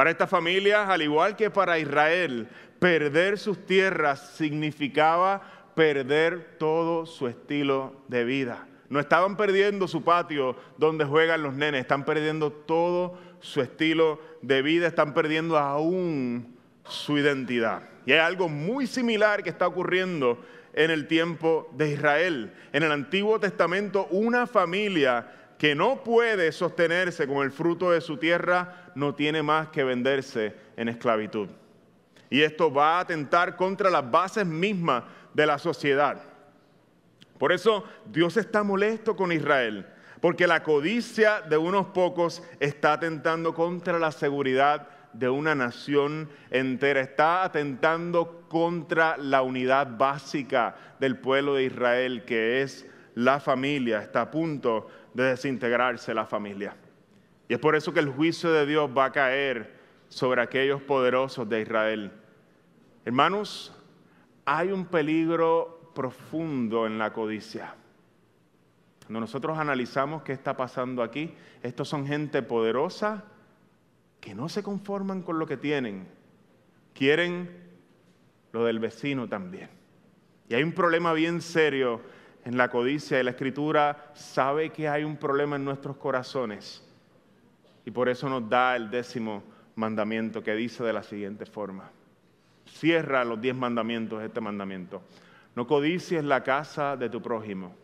Para 0.00 0.12
estas 0.12 0.30
familias, 0.30 0.88
al 0.88 1.02
igual 1.02 1.36
que 1.36 1.50
para 1.50 1.78
Israel, 1.78 2.48
perder 2.78 3.38
sus 3.38 3.66
tierras 3.66 4.30
significaba 4.30 5.42
perder 5.74 6.56
todo 6.58 7.04
su 7.04 7.28
estilo 7.28 7.92
de 8.08 8.24
vida. 8.24 8.66
No 8.88 8.98
estaban 8.98 9.36
perdiendo 9.36 9.86
su 9.86 10.02
patio 10.02 10.56
donde 10.78 11.04
juegan 11.04 11.42
los 11.42 11.52
nenes, 11.52 11.82
están 11.82 12.06
perdiendo 12.06 12.50
todo 12.50 13.18
su 13.40 13.60
estilo 13.60 14.18
de 14.40 14.62
vida, 14.62 14.86
están 14.86 15.12
perdiendo 15.12 15.58
aún 15.58 16.56
su 16.82 17.18
identidad. 17.18 17.82
Y 18.06 18.12
hay 18.12 18.20
algo 18.20 18.48
muy 18.48 18.86
similar 18.86 19.42
que 19.42 19.50
está 19.50 19.66
ocurriendo 19.66 20.42
en 20.72 20.90
el 20.90 21.08
tiempo 21.08 21.68
de 21.76 21.90
Israel. 21.90 22.54
En 22.72 22.84
el 22.84 22.92
Antiguo 22.92 23.38
Testamento, 23.38 24.06
una 24.10 24.46
familia 24.46 25.30
que 25.60 25.74
no 25.74 26.02
puede 26.02 26.52
sostenerse 26.52 27.26
con 27.26 27.44
el 27.44 27.50
fruto 27.50 27.90
de 27.90 28.00
su 28.00 28.16
tierra 28.16 28.90
no 28.94 29.14
tiene 29.14 29.42
más 29.42 29.68
que 29.68 29.84
venderse 29.84 30.54
en 30.74 30.88
esclavitud. 30.88 31.50
Y 32.30 32.40
esto 32.40 32.72
va 32.72 32.96
a 32.96 33.00
atentar 33.00 33.56
contra 33.56 33.90
las 33.90 34.10
bases 34.10 34.46
mismas 34.46 35.04
de 35.34 35.44
la 35.44 35.58
sociedad. 35.58 36.22
Por 37.36 37.52
eso 37.52 37.84
Dios 38.06 38.38
está 38.38 38.62
molesto 38.62 39.14
con 39.14 39.32
Israel 39.32 39.86
porque 40.22 40.46
la 40.46 40.62
codicia 40.62 41.42
de 41.42 41.58
unos 41.58 41.88
pocos 41.88 42.42
está 42.58 42.94
atentando 42.94 43.52
contra 43.52 43.98
la 43.98 44.12
seguridad 44.12 44.88
de 45.12 45.28
una 45.28 45.54
nación 45.54 46.30
entera, 46.50 47.02
está 47.02 47.44
atentando 47.44 48.46
contra 48.48 49.18
la 49.18 49.42
unidad 49.42 49.98
básica 49.98 50.74
del 50.98 51.18
pueblo 51.18 51.56
de 51.56 51.64
Israel, 51.64 52.24
que 52.24 52.62
es 52.62 52.86
la 53.14 53.40
familia, 53.40 54.00
está 54.00 54.22
a 54.22 54.30
punto 54.30 54.88
de 55.14 55.24
desintegrarse 55.24 56.14
la 56.14 56.26
familia. 56.26 56.76
Y 57.48 57.54
es 57.54 57.58
por 57.58 57.74
eso 57.74 57.92
que 57.92 58.00
el 58.00 58.08
juicio 58.08 58.50
de 58.52 58.66
Dios 58.66 58.90
va 58.96 59.06
a 59.06 59.12
caer 59.12 59.78
sobre 60.08 60.42
aquellos 60.42 60.82
poderosos 60.82 61.48
de 61.48 61.62
Israel. 61.62 62.12
Hermanos, 63.04 63.74
hay 64.44 64.70
un 64.70 64.86
peligro 64.86 65.92
profundo 65.94 66.86
en 66.86 66.98
la 66.98 67.12
codicia. 67.12 67.74
Cuando 69.00 69.20
nosotros 69.20 69.58
analizamos 69.58 70.22
qué 70.22 70.32
está 70.32 70.56
pasando 70.56 71.02
aquí, 71.02 71.34
estos 71.62 71.88
son 71.88 72.06
gente 72.06 72.42
poderosa 72.42 73.24
que 74.20 74.34
no 74.34 74.48
se 74.48 74.62
conforman 74.62 75.22
con 75.22 75.38
lo 75.38 75.46
que 75.46 75.56
tienen. 75.56 76.06
Quieren 76.94 77.50
lo 78.52 78.64
del 78.64 78.78
vecino 78.78 79.28
también. 79.28 79.70
Y 80.48 80.54
hay 80.54 80.62
un 80.62 80.72
problema 80.72 81.12
bien 81.12 81.40
serio 81.40 82.00
en 82.44 82.56
la 82.56 82.70
codicia 82.70 83.20
y 83.20 83.22
la 83.22 83.30
escritura 83.30 84.12
sabe 84.14 84.70
que 84.70 84.88
hay 84.88 85.04
un 85.04 85.16
problema 85.16 85.56
en 85.56 85.64
nuestros 85.64 85.96
corazones. 85.96 86.82
Y 87.84 87.90
por 87.90 88.08
eso 88.08 88.28
nos 88.28 88.48
da 88.48 88.76
el 88.76 88.90
décimo 88.90 89.42
mandamiento 89.74 90.42
que 90.42 90.54
dice 90.54 90.84
de 90.84 90.92
la 90.92 91.02
siguiente 91.02 91.46
forma. 91.46 91.90
Cierra 92.66 93.24
los 93.24 93.40
diez 93.40 93.54
mandamientos 93.54 94.22
este 94.22 94.40
mandamiento. 94.40 95.02
No 95.54 95.66
codicies 95.66 96.24
la 96.24 96.42
casa 96.42 96.96
de 96.96 97.08
tu 97.08 97.20
prójimo. 97.20 97.74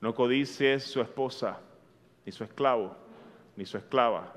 No 0.00 0.14
codicies 0.14 0.84
su 0.84 1.00
esposa, 1.00 1.60
ni 2.26 2.32
su 2.32 2.44
esclavo, 2.44 2.96
ni 3.56 3.64
su 3.64 3.78
esclava, 3.78 4.32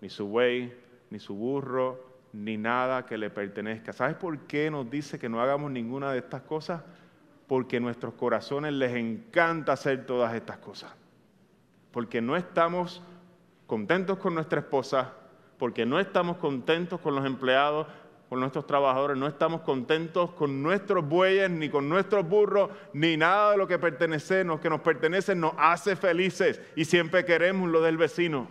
ni 0.00 0.08
su 0.08 0.26
buey, 0.26 0.72
ni 1.10 1.18
su 1.18 1.34
burro, 1.34 2.08
ni 2.32 2.56
nada 2.56 3.04
que 3.04 3.18
le 3.18 3.30
pertenezca. 3.30 3.92
¿Sabes 3.92 4.16
por 4.16 4.38
qué 4.46 4.70
nos 4.70 4.88
dice 4.88 5.18
que 5.18 5.28
no 5.28 5.40
hagamos 5.40 5.70
ninguna 5.70 6.12
de 6.12 6.18
estas 6.18 6.42
cosas? 6.42 6.82
Porque 7.48 7.80
nuestros 7.80 8.14
corazones 8.14 8.72
les 8.74 8.94
encanta 8.94 9.72
hacer 9.72 10.06
todas 10.06 10.34
estas 10.34 10.58
cosas. 10.58 10.92
Porque 11.90 12.20
no 12.20 12.36
estamos 12.36 13.02
contentos 13.66 14.18
con 14.18 14.34
nuestra 14.34 14.60
esposa, 14.60 15.14
porque 15.58 15.84
no 15.84 15.98
estamos 15.98 16.36
contentos 16.36 17.00
con 17.00 17.16
los 17.16 17.26
empleados, 17.26 17.88
con 18.28 18.40
nuestros 18.40 18.66
trabajadores, 18.66 19.16
no 19.16 19.26
estamos 19.26 19.62
contentos 19.62 20.32
con 20.32 20.62
nuestros 20.62 21.06
bueyes, 21.08 21.50
ni 21.50 21.70
con 21.70 21.88
nuestros 21.88 22.28
burros, 22.28 22.70
ni 22.92 23.16
nada 23.16 23.52
de 23.52 23.56
lo 23.56 23.66
que 23.66 23.78
pertenece, 23.78 24.44
lo 24.44 24.60
que 24.60 24.68
nos 24.68 24.80
pertenece 24.80 25.34
nos 25.34 25.54
hace 25.56 25.96
felices 25.96 26.60
y 26.76 26.84
siempre 26.84 27.24
queremos 27.24 27.70
lo 27.70 27.80
del 27.80 27.96
vecino. 27.96 28.48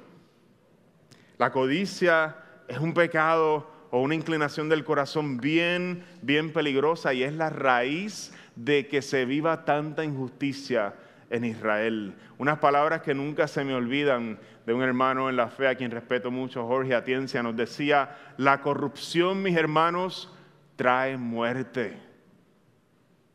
La 1.38 1.52
codicia 1.52 2.38
es 2.68 2.80
un 2.80 2.94
pecado 2.94 3.70
o 3.92 4.02
una 4.02 4.16
inclinación 4.16 4.68
del 4.68 4.84
corazón 4.84 5.38
bien, 5.38 6.04
bien 6.22 6.52
peligrosa 6.52 7.14
y 7.14 7.24
es 7.24 7.34
la 7.34 7.50
raíz 7.50 8.34
de 8.58 8.88
que 8.88 9.02
se 9.02 9.26
viva 9.26 9.64
tanta 9.64 10.04
injusticia 10.04 10.96
en 11.30 11.46
Israel. 11.46 12.16
Unas 12.38 12.58
palabras 12.60 13.02
que 13.02 13.14
nunca 13.14 13.48
se 13.48 13.64
me 13.64 13.76
olvidan 13.76 14.40
de 14.66 14.74
un 14.74 14.82
hermano 14.82 15.30
en 15.30 15.38
la 15.38 15.48
fe 15.48 15.68
a 15.68 15.76
quien 15.76 15.92
respeto 15.92 16.32
mucho, 16.32 16.66
Jorge 16.68 16.96
Atiencia, 16.96 17.44
nos 17.44 17.56
decía, 17.56 18.18
la 18.38 18.62
corrupción, 18.62 19.44
mis 19.44 19.56
hermanos, 19.56 20.34
trae 20.76 21.18
muerte, 21.18 21.98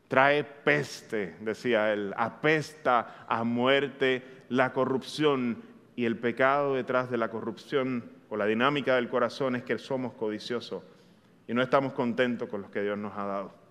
trae 0.07 0.43
peste, 0.43 1.35
decía 1.39 1.93
él, 1.93 2.13
apesta 2.17 3.25
a 3.27 3.43
muerte 3.43 4.23
la 4.49 4.73
corrupción 4.73 5.63
y 5.95 6.05
el 6.05 6.17
pecado 6.17 6.75
detrás 6.75 7.09
de 7.09 7.17
la 7.17 7.29
corrupción 7.29 8.11
o 8.29 8.35
la 8.35 8.45
dinámica 8.45 8.95
del 8.95 9.09
corazón 9.09 9.55
es 9.55 9.63
que 9.63 9.77
somos 9.77 10.13
codiciosos 10.13 10.83
y 11.47 11.53
no 11.53 11.61
estamos 11.61 11.93
contentos 11.93 12.49
con 12.49 12.61
lo 12.61 12.71
que 12.71 12.81
Dios 12.81 12.97
nos 12.97 13.17
ha 13.17 13.25
dado. 13.25 13.62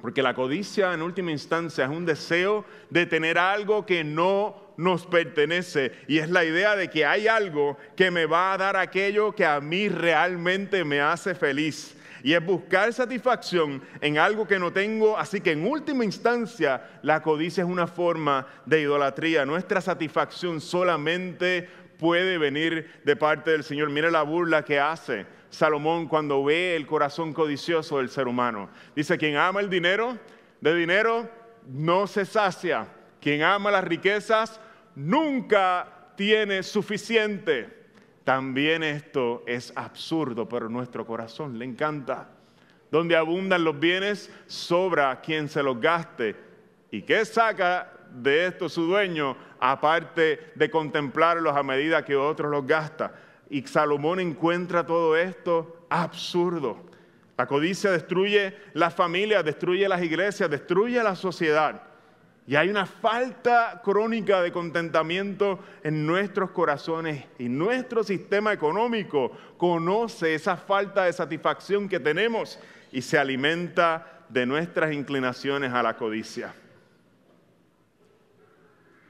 Porque 0.00 0.22
la 0.22 0.34
codicia 0.34 0.94
en 0.94 1.02
última 1.02 1.32
instancia 1.32 1.84
es 1.84 1.90
un 1.90 2.06
deseo 2.06 2.64
de 2.88 3.04
tener 3.06 3.36
algo 3.36 3.84
que 3.84 4.04
no 4.04 4.72
nos 4.76 5.04
pertenece. 5.06 5.92
Y 6.06 6.18
es 6.18 6.30
la 6.30 6.44
idea 6.44 6.76
de 6.76 6.88
que 6.88 7.04
hay 7.04 7.26
algo 7.26 7.76
que 7.96 8.10
me 8.10 8.26
va 8.26 8.52
a 8.52 8.58
dar 8.58 8.76
aquello 8.76 9.34
que 9.34 9.44
a 9.44 9.60
mí 9.60 9.88
realmente 9.88 10.84
me 10.84 11.00
hace 11.00 11.34
feliz. 11.34 11.96
Y 12.22 12.34
es 12.34 12.44
buscar 12.44 12.92
satisfacción 12.92 13.82
en 14.00 14.18
algo 14.18 14.46
que 14.46 14.60
no 14.60 14.72
tengo. 14.72 15.18
Así 15.18 15.40
que 15.40 15.52
en 15.52 15.66
última 15.66 16.04
instancia 16.04 17.00
la 17.02 17.20
codicia 17.20 17.64
es 17.64 17.68
una 17.68 17.88
forma 17.88 18.46
de 18.66 18.82
idolatría. 18.82 19.44
Nuestra 19.44 19.80
satisfacción 19.80 20.60
solamente 20.60 21.68
puede 21.98 22.38
venir 22.38 23.00
de 23.04 23.16
parte 23.16 23.50
del 23.50 23.64
Señor. 23.64 23.90
Mire 23.90 24.12
la 24.12 24.22
burla 24.22 24.64
que 24.64 24.78
hace 24.78 25.26
Salomón 25.50 26.06
cuando 26.08 26.44
ve 26.44 26.76
el 26.76 26.86
corazón 26.86 27.32
codicioso 27.32 27.98
del 27.98 28.10
ser 28.10 28.28
humano. 28.28 28.68
Dice, 28.94 29.16
quien 29.16 29.36
ama 29.36 29.60
el 29.60 29.70
dinero, 29.70 30.18
de 30.60 30.74
dinero 30.74 31.28
no 31.66 32.06
se 32.06 32.24
sacia. 32.24 32.88
Quien 33.20 33.42
ama 33.42 33.70
las 33.70 33.84
riquezas 33.84 34.60
nunca 34.94 36.12
tiene 36.16 36.62
suficiente. 36.62 37.76
También 38.24 38.82
esto 38.82 39.42
es 39.46 39.72
absurdo, 39.74 40.48
pero 40.48 40.68
nuestro 40.68 41.06
corazón 41.06 41.58
le 41.58 41.64
encanta. 41.64 42.28
Donde 42.90 43.16
abundan 43.16 43.64
los 43.64 43.78
bienes, 43.78 44.30
sobra 44.46 45.20
quien 45.20 45.48
se 45.48 45.62
los 45.62 45.80
gaste. 45.80 46.36
¿Y 46.90 47.02
qué 47.02 47.24
saca 47.24 47.92
de 48.10 48.46
esto 48.46 48.68
su 48.68 48.82
dueño, 48.82 49.36
aparte 49.60 50.52
de 50.54 50.70
contemplarlos 50.70 51.56
a 51.56 51.62
medida 51.62 52.04
que 52.04 52.16
otros 52.16 52.50
los 52.50 52.66
gasta? 52.66 53.14
Y 53.50 53.62
Salomón 53.62 54.20
encuentra 54.20 54.84
todo 54.84 55.16
esto 55.16 55.86
absurdo. 55.88 56.78
La 57.36 57.46
codicia 57.46 57.90
destruye 57.90 58.56
las 58.74 58.94
familias, 58.94 59.44
destruye 59.44 59.88
las 59.88 60.02
iglesias, 60.02 60.50
destruye 60.50 61.02
la 61.02 61.14
sociedad. 61.14 61.82
Y 62.48 62.56
hay 62.56 62.70
una 62.70 62.86
falta 62.86 63.82
crónica 63.84 64.40
de 64.42 64.50
contentamiento 64.50 65.58
en 65.84 66.06
nuestros 66.06 66.50
corazones 66.50 67.26
y 67.38 67.48
nuestro 67.48 68.02
sistema 68.02 68.54
económico 68.54 69.30
conoce 69.58 70.34
esa 70.34 70.56
falta 70.56 71.04
de 71.04 71.12
satisfacción 71.12 71.88
que 71.88 72.00
tenemos 72.00 72.58
y 72.90 73.02
se 73.02 73.18
alimenta 73.18 74.24
de 74.30 74.46
nuestras 74.46 74.94
inclinaciones 74.94 75.72
a 75.72 75.82
la 75.82 75.96
codicia. 75.96 76.54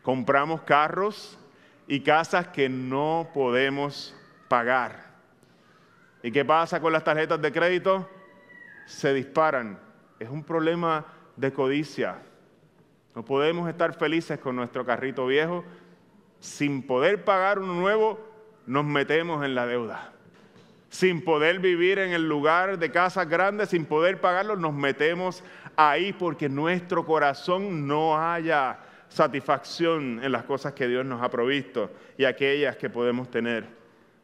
Compramos 0.03 0.62
carros 0.62 1.38
y 1.87 2.01
casas 2.01 2.48
que 2.48 2.68
no 2.68 3.31
podemos 3.33 4.17
pagar. 4.48 5.08
¿Y 6.22 6.32
qué 6.32 6.44
pasa 6.44 6.80
con 6.80 6.92
las 6.92 7.04
tarjetas 7.04 7.40
de 7.40 7.52
crédito? 7.52 8.08
Se 8.87 9.12
disparan. 9.14 9.78
Es 10.18 10.28
un 10.28 10.42
problema 10.42 11.04
de 11.37 11.52
codicia. 11.52 12.16
No 13.14 13.24
podemos 13.24 13.68
estar 13.68 13.94
felices 13.94 14.38
con 14.38 14.56
nuestro 14.56 14.84
carrito 14.84 15.26
viejo. 15.26 15.64
Sin 16.40 16.87
poder 16.87 17.24
pagar 17.24 17.58
uno 17.58 17.74
nuevo, 17.74 18.18
nos 18.66 18.84
metemos 18.84 19.44
en 19.44 19.54
la 19.54 19.66
deuda. 19.66 20.12
Sin 20.88 21.22
poder 21.22 21.58
vivir 21.58 21.98
en 21.98 22.12
el 22.12 22.28
lugar 22.28 22.78
de 22.78 22.90
casas 22.90 23.28
grandes, 23.28 23.70
sin 23.70 23.84
poder 23.84 24.20
pagarlo, 24.20 24.56
nos 24.56 24.72
metemos 24.72 25.44
ahí 25.76 26.12
porque 26.12 26.48
nuestro 26.48 27.04
corazón 27.04 27.87
no 27.87 28.18
haya 28.18 28.78
satisfacción 29.08 30.20
en 30.22 30.32
las 30.32 30.44
cosas 30.44 30.72
que 30.72 30.88
Dios 30.88 31.04
nos 31.04 31.22
ha 31.22 31.30
provisto 31.30 31.90
y 32.16 32.24
aquellas 32.24 32.76
que 32.76 32.90
podemos 32.90 33.30
tener. 33.30 33.77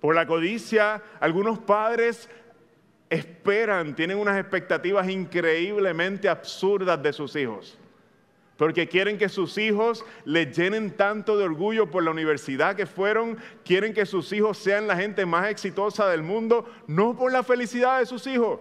Por 0.05 0.15
la 0.15 0.27
codicia, 0.27 1.03
algunos 1.19 1.59
padres 1.61 2.29
esperan, 3.09 3.97
tienen 3.97 4.19
unas 4.19 4.39
expectativas 4.39 5.09
increíblemente 5.09 6.29
absurdas 6.29 7.03
de 7.03 7.11
sus 7.15 7.35
hijos. 7.37 7.79
Porque 8.59 8.87
quieren 8.87 9.17
que 9.17 9.31
sus 9.31 9.57
hijos 9.57 10.05
les 10.27 10.55
llenen 10.55 10.91
tanto 10.91 11.39
de 11.39 11.45
orgullo 11.45 11.91
por 11.91 12.03
la 12.03 12.11
universidad 12.11 12.77
que 12.77 12.85
fueron, 12.85 13.39
quieren 13.65 13.95
que 13.95 14.05
sus 14.05 14.31
hijos 14.35 14.59
sean 14.59 14.87
la 14.87 14.95
gente 14.95 15.25
más 15.25 15.49
exitosa 15.49 16.07
del 16.11 16.23
mundo, 16.23 16.71
no 16.87 17.17
por 17.17 17.33
la 17.33 17.43
felicidad 17.43 18.01
de 18.01 18.05
sus 18.05 18.27
hijos, 18.27 18.61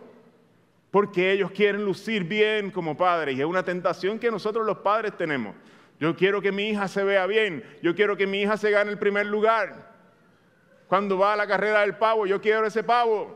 porque 0.92 1.34
ellos 1.34 1.52
quieren 1.52 1.84
lucir 1.84 2.24
bien 2.24 2.72
como 2.72 2.96
padres 2.96 3.36
y 3.36 3.42
es 3.42 3.46
una 3.46 3.66
tentación 3.66 4.18
que 4.18 4.32
nosotros 4.32 4.66
los 4.66 4.78
padres 4.78 5.18
tenemos. 5.18 5.58
Yo 6.00 6.16
quiero 6.16 6.42
que 6.42 6.54
mi 6.54 6.70
hija 6.70 6.88
se 6.88 7.04
vea 7.04 7.28
bien, 7.28 7.66
yo 7.82 7.94
quiero 7.94 8.16
que 8.16 8.28
mi 8.28 8.44
hija 8.44 8.56
se 8.56 8.72
gane 8.72 8.92
el 8.92 8.98
primer 8.98 9.26
lugar. 9.26 9.92
Cuando 10.94 11.18
va 11.18 11.34
a 11.34 11.36
la 11.36 11.48
carrera 11.48 11.82
del 11.82 11.96
pavo, 11.96 12.28
yo 12.28 12.40
quiero 12.40 12.68
ese 12.68 12.84
pavo. 12.84 13.36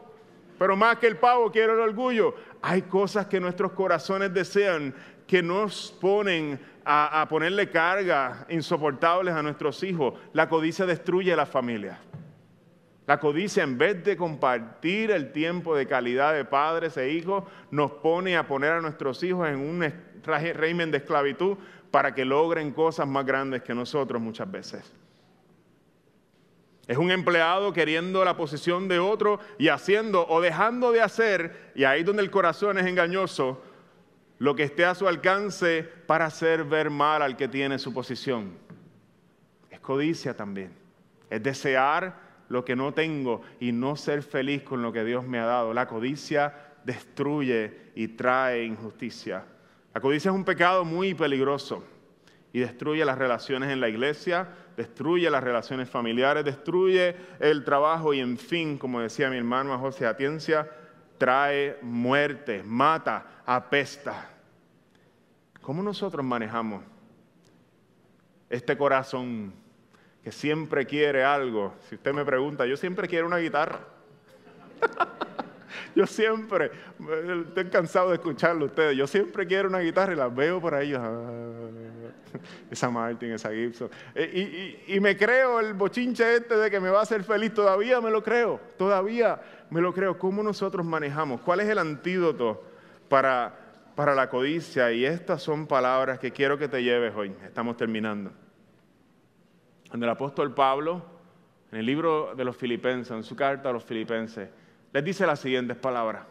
Pero 0.60 0.76
más 0.76 0.98
que 0.98 1.08
el 1.08 1.18
pavo, 1.18 1.52
quiero 1.52 1.74
el 1.74 1.80
orgullo. 1.80 2.36
Hay 2.62 2.84
cosas 2.84 3.26
que 3.26 3.40
nuestros 3.40 3.72
corazones 3.72 4.32
desean 4.32 4.94
que 5.26 5.42
nos 5.42 5.92
ponen 6.00 6.60
a, 6.86 7.26
ponerle 7.28 7.72
carga 7.72 8.46
insoportables 8.50 9.34
a 9.34 9.42
nuestros 9.42 9.82
hijos. 9.82 10.14
La 10.34 10.48
codicia 10.48 10.86
destruye 10.86 11.36
la 11.36 11.48
familia. 11.48 11.98
La 13.08 13.20
codicia, 13.20 13.64
en 13.64 13.76
vez 13.76 14.04
de 14.04 14.16
compartir 14.16 15.10
el 15.10 15.32
tiempo 15.32 15.76
de 15.76 15.88
calidad 15.88 16.36
de 16.36 16.46
padres 16.46 16.96
e 16.98 17.10
hijos, 17.10 17.44
nos 17.72 17.90
pone 17.90 18.38
a 18.38 18.46
poner 18.46 18.74
a 18.74 18.82
nuestros 18.82 19.24
hijos 19.24 19.48
en 19.48 19.56
un 19.56 19.94
régimen 20.24 20.92
de 20.92 21.00
esclavitud 21.00 21.58
para 21.90 22.14
que 22.14 22.24
logren 22.24 22.72
cosas 22.72 23.08
más 23.08 23.26
grandes 23.26 23.64
que 23.64 23.74
nosotros 23.74 24.22
muchas 24.22 24.52
veces. 24.52 25.07
Es 26.88 26.98
un 26.98 27.12
empleado 27.12 27.74
queriendo 27.74 28.24
la 28.24 28.38
posición 28.38 28.88
de 28.88 29.00
otro 29.00 29.40
y 29.58 29.68
haciendo 29.68 30.26
o 30.28 30.40
dejando 30.40 30.92
de 30.92 31.02
hacer, 31.02 31.72
y 31.76 31.84
ahí 31.84 32.04
donde 32.04 32.24
el 32.24 32.32
corazón 32.32 32.78
es 32.78 32.86
engañoso, 32.86 33.62
lo 34.40 34.56
que 34.56 34.64
esté 34.64 34.86
a 34.86 34.96
su 34.96 35.08
alcance 35.08 35.84
para 36.06 36.26
hacer 36.26 36.64
ver 36.64 36.90
mal 36.90 37.22
al 37.22 37.36
que 37.36 37.48
tiene 37.48 37.80
su 37.80 37.94
posición. 37.94 38.52
Es 39.70 39.80
codicia 39.80 40.36
también. 40.36 40.72
Es 41.30 41.44
desear 41.44 42.28
lo 42.50 42.64
que 42.64 42.76
no 42.76 42.94
tengo 42.94 43.42
y 43.60 43.72
no 43.72 43.96
ser 43.96 44.24
feliz 44.24 44.64
con 44.64 44.82
lo 44.82 44.94
que 44.94 45.04
Dios 45.04 45.26
me 45.26 45.40
ha 45.40 45.46
dado. 45.46 45.74
La 45.74 45.88
codicia 45.88 46.54
destruye 46.86 47.92
y 47.96 48.10
trae 48.10 48.64
injusticia. 48.64 49.44
La 49.94 50.00
codicia 50.00 50.30
es 50.30 50.36
un 50.36 50.46
pecado 50.46 50.86
muy 50.86 51.14
peligroso 51.14 51.84
y 52.54 52.60
destruye 52.60 53.04
las 53.04 53.18
relaciones 53.18 53.72
en 53.72 53.82
la 53.82 53.90
iglesia, 53.90 54.48
destruye 54.78 55.30
las 55.32 55.44
relaciones 55.44 55.90
familiares, 55.90 56.46
destruye 56.46 57.16
el 57.40 57.66
trabajo 57.66 58.14
y 58.14 58.20
en 58.20 58.38
fin, 58.38 58.78
como 58.78 59.02
decía 59.02 59.30
mi 59.30 59.38
hermano 59.38 59.78
José 59.80 60.06
Atiencia, 60.06 60.70
trae 61.18 61.80
muerte, 61.82 62.62
mata, 62.64 63.42
apesta. 63.46 64.30
¿Cómo 65.62 65.82
nosotros 65.82 66.24
manejamos 66.24 66.84
este 68.50 68.78
corazón 68.78 69.52
que 70.24 70.32
siempre 70.32 70.86
quiere 70.86 71.24
algo? 71.24 71.74
Si 71.90 71.96
usted 71.96 72.14
me 72.14 72.24
pregunta, 72.24 72.68
yo 72.68 72.78
siempre 72.78 73.08
quiero 73.08 73.26
una 73.26 73.38
guitarra. 73.38 73.80
yo 75.98 76.06
siempre, 76.06 76.70
estoy 77.48 77.66
cansado 77.72 78.10
de 78.10 78.18
escucharlo 78.18 78.66
ustedes, 78.66 78.96
yo 78.96 79.08
siempre 79.08 79.48
quiero 79.48 79.68
una 79.68 79.80
guitarra 79.80 80.14
y 80.14 80.16
la 80.16 80.28
veo 80.28 80.62
por 80.62 80.76
ahí. 80.76 80.94
Ah, 80.96 81.70
esa 82.70 82.92
Martin, 82.92 83.32
esa 83.32 83.50
Gibson. 83.50 83.90
Eh, 84.14 84.78
y, 84.88 84.96
y, 84.96 85.00
me 85.00 85.18
creo 85.18 85.60
el 85.60 85.74
bochinche 85.74 86.36
este 86.36 86.56
de 86.56 86.70
que 86.70 86.80
me 86.80 86.92
va 86.92 87.00
a 87.00 87.02
hacer 87.02 87.24
feliz, 87.24 87.52
todavía 87.52 88.00
me 88.00 88.12
lo 88.12 88.22
creo, 88.22 88.60
todavía 88.78 89.42
me 89.72 89.82
lo 89.82 89.92
creo. 89.92 90.20
¿Cómo 90.20 90.44
nosotros 90.44 90.86
manejamos? 90.86 91.42
¿Cuál 91.42 91.62
es 91.62 91.70
el 91.70 91.80
antídoto 91.80 92.64
para, 93.10 93.56
para 93.96 94.14
la 94.14 94.30
codicia? 94.30 94.92
Y 94.92 95.04
estas 95.04 95.42
son 95.42 95.66
palabras 95.66 96.20
que 96.20 96.32
quiero 96.32 96.60
que 96.60 96.68
te 96.68 96.84
lleves 96.84 97.16
hoy. 97.16 97.34
Estamos 97.44 97.76
terminando. 97.76 98.32
Cuando 99.90 100.06
el 100.06 100.12
apóstol 100.12 100.54
Pablo, 100.54 101.04
en 101.72 101.80
el 101.80 101.86
libro 101.88 102.36
de 102.36 102.44
los 102.44 102.56
filipenses, 102.56 103.16
en 103.16 103.24
su 103.24 103.36
carta 103.36 103.70
a 103.70 103.74
los 103.74 103.84
filipenses, 103.84 104.50
les 104.98 105.04
dice 105.04 105.28
las 105.28 105.40
siguientes 105.40 105.78
palabras. 105.78 106.24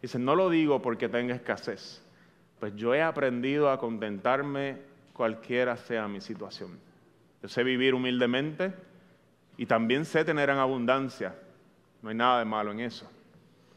Dice, 0.00 0.18
no 0.18 0.34
lo 0.34 0.48
digo 0.48 0.80
porque 0.80 1.10
tenga 1.10 1.34
escasez, 1.34 2.02
pues 2.58 2.74
yo 2.74 2.94
he 2.94 3.02
aprendido 3.02 3.68
a 3.68 3.78
contentarme 3.78 4.78
cualquiera 5.12 5.76
sea 5.76 6.08
mi 6.08 6.22
situación. 6.22 6.70
Yo 7.42 7.50
sé 7.50 7.62
vivir 7.62 7.92
humildemente 7.92 8.72
y 9.58 9.66
también 9.66 10.06
sé 10.06 10.24
tener 10.24 10.48
en 10.48 10.56
abundancia. 10.56 11.34
No 12.00 12.08
hay 12.08 12.14
nada 12.14 12.38
de 12.38 12.46
malo 12.46 12.72
en 12.72 12.80
eso. 12.80 13.06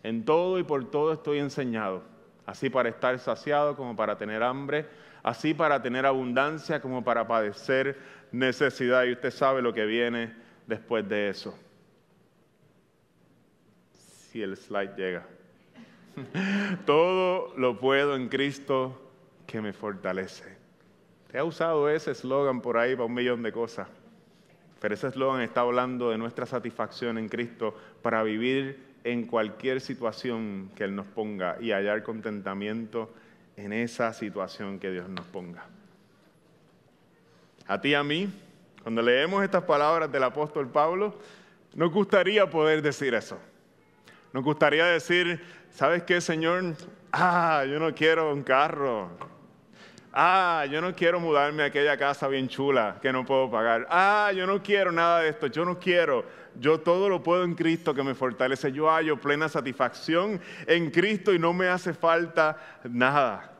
En 0.01 0.23
todo 0.23 0.59
y 0.59 0.63
por 0.63 0.89
todo 0.89 1.11
estoy 1.11 1.39
enseñado, 1.39 2.01
así 2.45 2.69
para 2.69 2.87
estar 2.87 3.19
saciado 3.19 3.75
como 3.75 3.97
para 3.97 4.17
tener 4.17 4.43
hambre, 4.43 4.85
así 5.23 5.53
para 5.53 5.81
tener 5.81 6.05
abundancia 6.05 6.81
como 6.81 7.03
para 7.03 7.27
padecer 7.27 7.99
necesidad. 8.31 9.03
Y 9.03 9.11
usted 9.11 9.31
sabe 9.31 9.61
lo 9.61 9.73
que 9.73 9.85
viene 9.85 10.33
después 10.67 11.05
de 11.09 11.27
eso. 11.27 11.59
Si 14.35 14.43
el 14.43 14.57
slide 14.57 14.97
llega. 14.97 15.25
Todo 16.85 17.53
lo 17.55 17.79
puedo 17.79 18.17
en 18.17 18.27
Cristo 18.27 19.01
que 19.47 19.61
me 19.61 19.71
fortalece. 19.71 20.57
Te 21.31 21.37
ha 21.37 21.45
usado 21.45 21.89
ese 21.89 22.11
eslogan 22.11 22.59
por 22.59 22.77
ahí 22.77 22.95
para 22.95 23.05
un 23.05 23.13
millón 23.13 23.43
de 23.43 23.53
cosas. 23.53 23.87
Pero 24.81 24.93
ese 24.93 25.07
eslogan 25.07 25.39
está 25.39 25.61
hablando 25.61 26.09
de 26.09 26.17
nuestra 26.17 26.45
satisfacción 26.45 27.17
en 27.17 27.29
Cristo 27.29 27.77
para 28.01 28.23
vivir 28.23 28.83
en 29.05 29.25
cualquier 29.25 29.79
situación 29.79 30.69
que 30.75 30.83
Él 30.83 30.97
nos 30.97 31.05
ponga 31.05 31.55
y 31.61 31.71
hallar 31.71 32.03
contentamiento 32.03 33.09
en 33.55 33.71
esa 33.71 34.11
situación 34.11 34.79
que 34.79 34.91
Dios 34.91 35.07
nos 35.07 35.25
ponga. 35.27 35.63
A 37.67 37.79
ti 37.79 37.91
y 37.91 37.93
a 37.93 38.03
mí, 38.03 38.27
cuando 38.83 39.01
leemos 39.01 39.45
estas 39.45 39.63
palabras 39.63 40.11
del 40.11 40.23
apóstol 40.23 40.67
Pablo, 40.67 41.15
nos 41.73 41.89
gustaría 41.89 42.49
poder 42.49 42.81
decir 42.81 43.13
eso. 43.13 43.39
Nos 44.35 44.43
gustaría 44.43 44.83
decir, 44.87 45.41
¿sabes 45.69 46.03
qué, 46.03 46.19
Señor? 46.19 46.75
Ah, 47.09 47.63
yo 47.71 47.79
no 47.79 47.95
quiero 47.95 48.33
un 48.33 48.43
carro. 48.43 49.09
Ah, 50.11 50.65
yo 50.69 50.81
no 50.81 50.93
quiero 50.93 51.21
mudarme 51.21 51.63
a 51.63 51.67
aquella 51.67 51.95
casa 51.95 52.27
bien 52.27 52.49
chula 52.49 52.97
que 53.01 53.13
no 53.13 53.25
puedo 53.25 53.49
pagar. 53.49 53.87
Ah, 53.89 54.33
yo 54.35 54.45
no 54.45 54.61
quiero 54.61 54.91
nada 54.91 55.21
de 55.21 55.29
esto. 55.29 55.47
Yo 55.47 55.63
no 55.63 55.79
quiero. 55.79 56.25
Yo 56.59 56.81
todo 56.81 57.07
lo 57.07 57.23
puedo 57.23 57.45
en 57.45 57.55
Cristo 57.55 57.93
que 57.93 58.03
me 58.03 58.13
fortalece. 58.13 58.73
Yo 58.73 58.89
hallo 58.89 59.15
plena 59.21 59.47
satisfacción 59.47 60.41
en 60.67 60.91
Cristo 60.91 61.33
y 61.33 61.39
no 61.39 61.53
me 61.53 61.69
hace 61.69 61.93
falta 61.93 62.57
nada. 62.83 63.53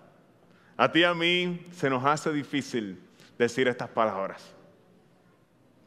A 0.76 0.92
ti 0.92 1.00
y 1.00 1.04
a 1.06 1.14
mí 1.14 1.68
se 1.72 1.90
nos 1.90 2.04
hace 2.04 2.34
difícil 2.34 3.02
decir 3.38 3.70
estas 3.70 3.88
palabras. 3.88 4.54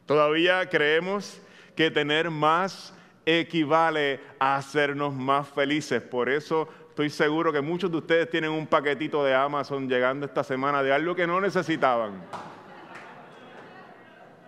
Todavía 0.07 0.67
creemos 0.67 1.39
que 1.75 1.91
tener 1.91 2.31
más 2.31 2.95
equivale 3.37 4.19
a 4.39 4.55
hacernos 4.55 5.13
más 5.13 5.47
felices. 5.47 6.01
Por 6.01 6.29
eso 6.29 6.67
Estoy 6.99 7.11
seguro 7.11 7.53
que 7.53 7.61
muchos 7.61 7.89
de 7.89 7.95
ustedes 7.95 8.29
tienen 8.29 8.51
un 8.51 8.67
paquetito 8.67 9.23
de 9.23 9.33
Amazon 9.33 9.87
llegando 9.87 10.25
esta 10.25 10.43
semana 10.43 10.83
de 10.83 10.91
algo 10.91 11.15
que 11.15 11.25
no 11.25 11.39
necesitaban. 11.39 12.21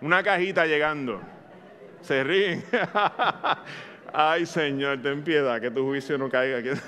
Una 0.02 0.22
cajita 0.22 0.66
llegando. 0.66 1.18
Se 2.02 2.22
ríen. 2.22 2.62
Ay, 4.12 4.44
Señor, 4.44 5.00
ten 5.00 5.24
piedad, 5.24 5.62
que 5.62 5.70
tu 5.70 5.82
juicio 5.82 6.18
no 6.18 6.28
caiga 6.28 6.58
aquí. 6.58 6.68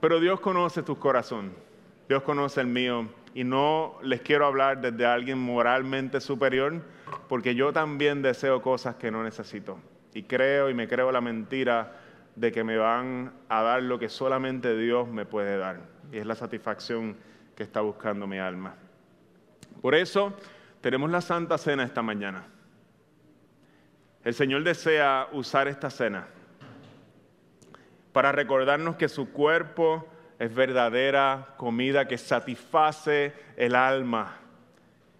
Pero 0.00 0.20
Dios 0.20 0.38
conoce 0.38 0.84
tu 0.84 0.96
corazón. 1.00 1.52
Dios 2.08 2.22
conoce 2.22 2.60
el 2.60 2.68
mío. 2.68 3.08
Y 3.34 3.42
no 3.42 3.98
les 4.04 4.20
quiero 4.20 4.46
hablar 4.46 4.80
desde 4.80 5.04
alguien 5.04 5.40
moralmente 5.40 6.20
superior, 6.20 6.80
porque 7.28 7.54
yo 7.54 7.72
también 7.72 8.22
deseo 8.22 8.62
cosas 8.62 8.96
que 8.96 9.10
no 9.10 9.22
necesito 9.22 9.78
y 10.14 10.22
creo 10.22 10.70
y 10.70 10.74
me 10.74 10.88
creo 10.88 11.10
la 11.10 11.20
mentira 11.20 11.92
de 12.36 12.52
que 12.52 12.64
me 12.64 12.76
van 12.76 13.32
a 13.48 13.62
dar 13.62 13.82
lo 13.82 13.98
que 13.98 14.08
solamente 14.08 14.76
Dios 14.76 15.08
me 15.08 15.26
puede 15.26 15.58
dar. 15.58 15.80
Y 16.12 16.18
es 16.18 16.26
la 16.26 16.34
satisfacción 16.34 17.16
que 17.56 17.62
está 17.62 17.80
buscando 17.80 18.26
mi 18.26 18.38
alma. 18.38 18.74
Por 19.80 19.94
eso 19.94 20.32
tenemos 20.80 21.10
la 21.10 21.20
Santa 21.20 21.58
Cena 21.58 21.84
esta 21.84 22.02
mañana. 22.02 22.46
El 24.24 24.34
Señor 24.34 24.64
desea 24.64 25.28
usar 25.32 25.68
esta 25.68 25.90
cena 25.90 26.26
para 28.12 28.32
recordarnos 28.32 28.96
que 28.96 29.08
su 29.08 29.30
cuerpo 29.32 30.08
es 30.38 30.54
verdadera 30.54 31.54
comida 31.56 32.08
que 32.08 32.16
satisface 32.16 33.34
el 33.56 33.74
alma 33.74 34.38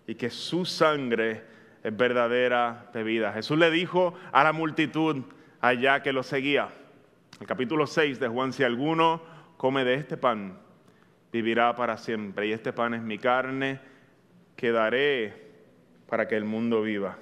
y 0.06 0.14
que 0.14 0.30
su 0.30 0.64
sangre 0.64 1.53
es 1.84 1.96
verdadera 1.96 2.90
bebida. 2.92 3.32
Jesús 3.32 3.58
le 3.58 3.70
dijo 3.70 4.14
a 4.32 4.42
la 4.42 4.52
multitud 4.52 5.22
allá 5.60 6.02
que 6.02 6.12
lo 6.12 6.22
seguía, 6.22 6.70
el 7.40 7.46
capítulo 7.46 7.86
6 7.86 8.18
de 8.18 8.28
Juan, 8.28 8.52
si 8.52 8.64
alguno 8.64 9.22
come 9.56 9.84
de 9.84 9.94
este 9.94 10.16
pan, 10.16 10.58
vivirá 11.30 11.74
para 11.74 11.98
siempre. 11.98 12.46
Y 12.46 12.52
este 12.52 12.72
pan 12.72 12.94
es 12.94 13.02
mi 13.02 13.18
carne 13.18 13.80
que 14.56 14.72
daré 14.72 15.52
para 16.08 16.26
que 16.26 16.36
el 16.36 16.44
mundo 16.44 16.82
viva. 16.82 17.18